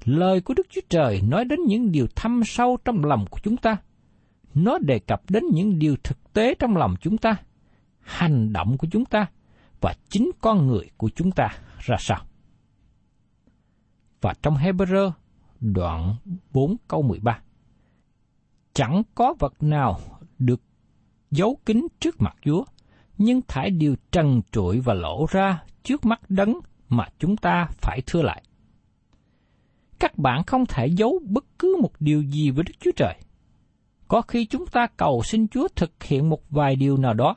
Lời 0.06 0.42
của 0.42 0.54
Đức 0.54 0.68
Chúa 0.70 0.82
Trời 0.90 1.22
nói 1.22 1.46
đến 1.46 1.60
những 1.68 1.92
điều 1.92 2.08
thâm 2.16 2.42
sâu 2.46 2.78
trong 2.86 3.06
lòng 3.06 3.26
của 3.30 3.40
chúng 3.44 3.58
ta. 3.58 3.78
Nó 4.54 4.78
đề 4.78 5.00
cập 5.00 5.30
đến 5.30 5.44
những 5.54 5.80
điều 5.80 5.96
thực 6.04 6.34
tế 6.34 6.56
trong 6.56 6.78
lòng 6.78 6.96
chúng 7.02 7.18
ta, 7.18 7.36
hành 8.00 8.54
động 8.54 8.78
của 8.78 8.88
chúng 8.92 9.06
ta 9.06 9.28
và 9.82 9.94
chính 10.10 10.32
con 10.42 10.68
người 10.68 10.90
của 10.98 11.10
chúng 11.16 11.32
ta 11.32 11.58
ra 11.80 11.96
sao. 12.00 12.22
Và 14.22 14.34
trong 14.42 14.56
Hebrew 14.56 15.12
đoạn 15.60 16.16
4 16.52 16.76
câu 16.88 17.02
13 17.02 17.42
Chẳng 18.74 19.04
có 19.16 19.34
vật 19.40 19.54
nào 19.63 20.00
được 20.40 20.62
giấu 21.32 21.60
kín 21.66 21.88
trước 22.00 22.22
mặt 22.22 22.36
Chúa, 22.42 22.63
nhưng 23.18 23.42
thải 23.48 23.70
điều 23.70 23.96
trần 24.12 24.42
trụi 24.52 24.80
và 24.80 24.94
lộ 24.94 25.26
ra 25.30 25.63
trước 25.84 26.06
mắt 26.06 26.22
đấng 26.30 26.60
mà 26.90 27.08
chúng 27.20 27.38
ta 27.38 27.68
phải 27.82 28.02
thưa 28.06 28.22
lại. 28.22 28.44
Các 30.00 30.18
bạn 30.18 30.44
không 30.44 30.66
thể 30.66 30.88
giấu 30.88 31.20
bất 31.30 31.46
cứ 31.60 31.78
một 31.82 31.92
điều 32.00 32.22
gì 32.24 32.50
với 32.50 32.63
Đức 32.63 32.74
Chúa 32.80 32.92
Trời. 32.96 33.16
Có 34.08 34.22
khi 34.22 34.46
chúng 34.46 34.66
ta 34.66 34.88
cầu 34.98 35.22
xin 35.24 35.48
Chúa 35.48 35.68
thực 35.76 36.04
hiện 36.04 36.30
một 36.30 36.50
vài 36.50 36.76
điều 36.76 36.98
nào 36.98 37.13
đó, 37.13 37.36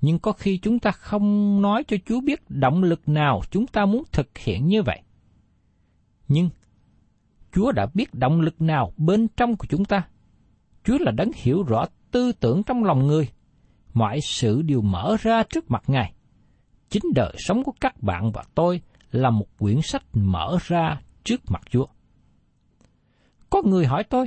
nhưng 0.00 0.18
có 0.18 0.32
khi 0.32 0.58
chúng 0.58 0.78
ta 0.78 0.90
không 0.90 1.62
nói 1.62 1.84
cho 1.88 1.96
Chúa 2.06 2.20
biết 2.20 2.40
động 2.48 2.82
lực 2.82 3.08
nào 3.08 3.40
chúng 3.50 3.66
ta 3.66 3.86
muốn 3.86 4.04
thực 4.12 4.38
hiện 4.38 4.66
như 4.66 4.82
vậy. 4.82 5.02
Nhưng 6.28 6.50
Chúa 7.52 7.72
đã 7.72 7.86
biết 7.94 8.14
động 8.14 8.40
lực 8.40 8.60
nào 8.60 8.92
bên 8.96 9.28
trong 9.36 9.56
của 9.56 9.66
chúng 9.70 9.84
ta. 9.84 10.08
Chúa 10.84 10.98
là 11.00 11.12
đấng 11.12 11.30
hiểu 11.34 11.62
rõ 11.62 11.84
tư 12.12 12.32
tưởng 12.32 12.62
trong 12.62 12.84
lòng 12.84 13.06
người. 13.06 13.28
Mọi 13.94 14.20
sự 14.20 14.62
đều 14.62 14.80
mở 14.80 15.16
ra 15.20 15.42
trước 15.42 15.70
mặt 15.70 15.82
Ngài. 15.86 16.12
Chính 16.88 17.02
đời 17.14 17.34
sống 17.38 17.64
của 17.64 17.72
các 17.80 18.02
bạn 18.02 18.32
và 18.32 18.44
tôi 18.54 18.80
là 19.10 19.30
một 19.30 19.46
quyển 19.58 19.82
sách 19.82 20.02
mở 20.12 20.58
ra 20.66 21.00
trước 21.24 21.40
mặt 21.48 21.62
Chúa. 21.70 21.86
Có 23.50 23.62
người 23.64 23.86
hỏi 23.86 24.04
tôi, 24.04 24.26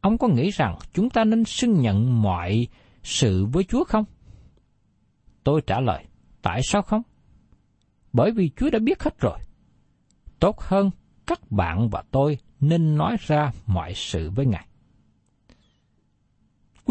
ông 0.00 0.18
có 0.18 0.28
nghĩ 0.28 0.50
rằng 0.50 0.78
chúng 0.92 1.10
ta 1.10 1.24
nên 1.24 1.44
xưng 1.44 1.80
nhận 1.80 2.22
mọi 2.22 2.66
sự 3.02 3.46
với 3.46 3.64
Chúa 3.64 3.84
không? 3.84 4.04
Tôi 5.44 5.60
trả 5.66 5.80
lời, 5.80 6.04
tại 6.42 6.60
sao 6.64 6.82
không? 6.82 7.02
Bởi 8.12 8.30
vì 8.30 8.50
Chúa 8.56 8.70
đã 8.70 8.78
biết 8.78 9.02
hết 9.02 9.20
rồi. 9.20 9.38
Tốt 10.40 10.60
hơn 10.60 10.90
các 11.26 11.50
bạn 11.50 11.88
và 11.88 12.02
tôi 12.10 12.38
nên 12.60 12.96
nói 12.96 13.16
ra 13.20 13.52
mọi 13.66 13.94
sự 13.94 14.30
với 14.30 14.46
Ngài. 14.46 14.66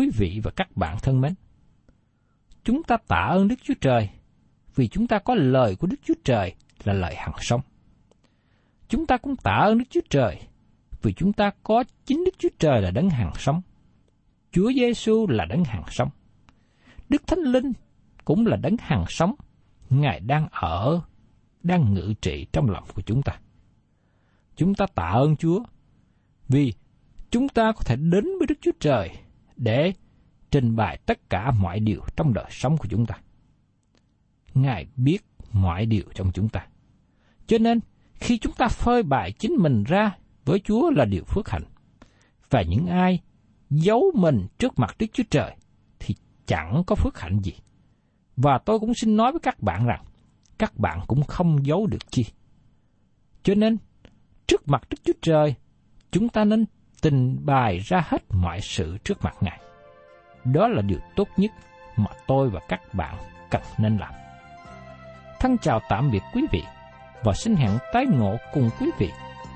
Quý 0.01 0.09
vị 0.09 0.39
và 0.43 0.51
các 0.51 0.77
bạn 0.77 0.97
thân 1.01 1.21
mến, 1.21 1.33
chúng 2.63 2.83
ta 2.83 2.97
tạ 3.07 3.27
ơn 3.31 3.47
Đức 3.47 3.55
Chúa 3.63 3.73
Trời 3.81 4.09
vì 4.75 4.87
chúng 4.87 5.07
ta 5.07 5.19
có 5.19 5.35
lời 5.35 5.75
của 5.75 5.87
Đức 5.87 5.97
Chúa 6.03 6.13
Trời 6.23 6.55
là 6.83 6.93
lời 6.93 7.15
hằng 7.15 7.35
sống. 7.39 7.61
Chúng 8.87 9.05
ta 9.05 9.17
cũng 9.17 9.35
tạ 9.35 9.51
ơn 9.51 9.77
Đức 9.77 9.83
Chúa 9.89 10.01
Trời 10.09 10.39
vì 11.01 11.13
chúng 11.13 11.33
ta 11.33 11.51
có 11.63 11.83
chính 12.05 12.23
Đức 12.25 12.31
Chúa 12.37 12.49
Trời 12.59 12.81
là 12.81 12.91
đấng 12.91 13.09
hằng 13.09 13.31
sống. 13.35 13.61
Chúa 14.51 14.71
Giêsu 14.73 15.27
là 15.27 15.45
đấng 15.45 15.63
hằng 15.63 15.83
sống. 15.87 16.09
Đức 17.09 17.27
Thánh 17.27 17.39
Linh 17.39 17.73
cũng 18.25 18.45
là 18.45 18.57
đấng 18.57 18.75
hằng 18.79 19.05
sống. 19.07 19.35
Ngài 19.89 20.19
đang 20.19 20.47
ở, 20.51 21.01
đang 21.63 21.93
ngự 21.93 22.13
trị 22.21 22.47
trong 22.53 22.69
lòng 22.69 22.83
của 22.95 23.01
chúng 23.01 23.21
ta. 23.21 23.39
Chúng 24.55 24.75
ta 24.75 24.85
tạ 24.95 25.09
ơn 25.09 25.35
Chúa 25.35 25.63
vì 26.47 26.73
chúng 27.29 27.49
ta 27.49 27.71
có 27.71 27.81
thể 27.85 27.95
đến 27.95 28.25
với 28.39 28.47
Đức 28.47 28.57
Chúa 28.61 28.71
Trời 28.79 29.09
để 29.55 29.93
trình 30.51 30.75
bày 30.75 30.97
tất 31.05 31.29
cả 31.29 31.51
mọi 31.51 31.79
điều 31.79 32.01
trong 32.15 32.33
đời 32.33 32.45
sống 32.49 32.77
của 32.77 32.87
chúng 32.89 33.05
ta. 33.05 33.15
Ngài 34.53 34.87
biết 34.95 35.25
mọi 35.51 35.85
điều 35.85 36.03
trong 36.15 36.31
chúng 36.31 36.49
ta. 36.49 36.67
Cho 37.47 37.57
nên, 37.57 37.79
khi 38.13 38.37
chúng 38.37 38.53
ta 38.53 38.67
phơi 38.67 39.03
bày 39.03 39.31
chính 39.31 39.55
mình 39.59 39.83
ra 39.83 40.17
với 40.45 40.59
Chúa 40.59 40.91
là 40.91 41.05
điều 41.05 41.23
phước 41.23 41.49
hạnh, 41.49 41.63
và 42.49 42.61
những 42.61 42.87
ai 42.87 43.19
giấu 43.69 44.03
mình 44.15 44.47
trước 44.57 44.79
mặt 44.79 44.95
Đức 44.99 45.07
Chúa 45.13 45.23
Trời 45.29 45.55
thì 45.99 46.15
chẳng 46.45 46.83
có 46.87 46.95
phước 46.95 47.19
hạnh 47.19 47.39
gì. 47.43 47.53
Và 48.35 48.57
tôi 48.57 48.79
cũng 48.79 48.93
xin 48.93 49.17
nói 49.17 49.31
với 49.31 49.39
các 49.39 49.61
bạn 49.61 49.85
rằng, 49.85 50.03
các 50.57 50.77
bạn 50.77 50.99
cũng 51.07 51.23
không 51.23 51.65
giấu 51.65 51.87
được 51.87 52.11
chi. 52.11 52.25
Cho 53.43 53.55
nên, 53.55 53.77
trước 54.47 54.67
mặt 54.67 54.81
Đức 54.89 54.97
Chúa 55.03 55.13
Trời, 55.21 55.55
chúng 56.11 56.29
ta 56.29 56.45
nên 56.45 56.65
trình 57.01 57.45
bày 57.45 57.79
ra 57.79 58.03
hết 58.07 58.23
mọi 58.29 58.61
sự 58.61 58.97
trước 59.03 59.23
mặt 59.23 59.35
Ngài. 59.41 59.59
Đó 60.43 60.67
là 60.67 60.81
điều 60.81 60.99
tốt 61.15 61.27
nhất 61.37 61.51
mà 61.95 62.11
tôi 62.27 62.49
và 62.49 62.59
các 62.67 62.93
bạn 62.93 63.15
cần 63.49 63.61
nên 63.77 63.97
làm. 63.97 64.13
Thân 65.39 65.57
chào 65.57 65.81
tạm 65.89 66.11
biệt 66.11 66.23
quý 66.33 66.45
vị 66.51 66.63
và 67.23 67.33
xin 67.33 67.55
hẹn 67.55 67.71
tái 67.93 68.05
ngộ 68.05 68.37
cùng 68.53 68.69
quý 68.79 68.89
vị 68.97 69.11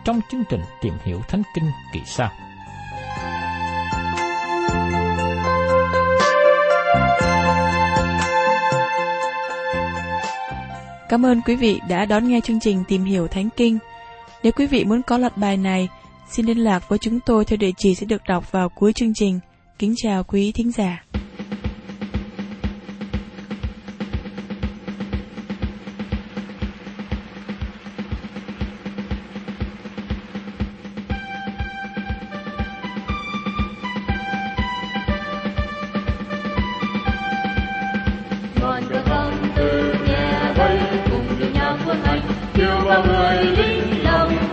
trong 0.06 0.20
chương 0.32 0.44
trình 0.50 0.62
tìm 0.82 0.94
hiểu 1.04 1.22
Thánh 1.28 1.42
Kinh 1.56 1.72
kỳ 1.94 2.02
sau. 2.06 2.32
Cảm 11.10 11.26
ơn 11.26 11.42
quý 11.42 11.56
vị 11.56 11.82
đã 11.90 12.06
đón 12.06 12.28
nghe 12.28 12.42
chương 12.42 12.60
trình 12.60 12.84
Tìm 12.88 13.04
hiểu 13.04 13.28
Thánh 13.28 13.50
Kinh. 13.58 13.78
Nếu 14.44 14.52
quý 14.52 14.68
vị 14.68 14.86
muốn 14.86 15.02
có 15.02 15.18
loạt 15.18 15.38
bài 15.38 15.58
này, 15.58 15.90
xin 16.30 16.46
liên 16.46 16.58
lạc 16.58 16.90
với 16.90 17.00
chúng 17.00 17.20
tôi 17.26 17.46
theo 17.46 17.58
địa 17.58 17.72
chỉ 17.78 17.96
sẽ 17.96 18.06
được 18.06 18.22
đọc 18.28 18.52
vào 18.52 18.70
cuối 18.70 18.94
chương 18.94 19.14
trình. 19.14 19.40
Kính 19.80 19.94
chào 19.98 20.24
quý 20.24 20.52
thính 20.52 20.72
giả. 20.72 21.06
ngọn 38.66 38.84
cờ 38.90 39.02
không 39.06 39.34
từ 39.56 39.96
nghe 40.08 40.54
bay 40.58 40.80
cùng 41.12 41.28
điệu 41.40 41.50
nhạc 41.54 41.78
quân 41.86 41.98
hành 42.04 42.22
kêu 42.54 42.82
bao 42.86 43.06
người 43.06 43.46
lính 43.46 44.04
lòng 44.04 44.45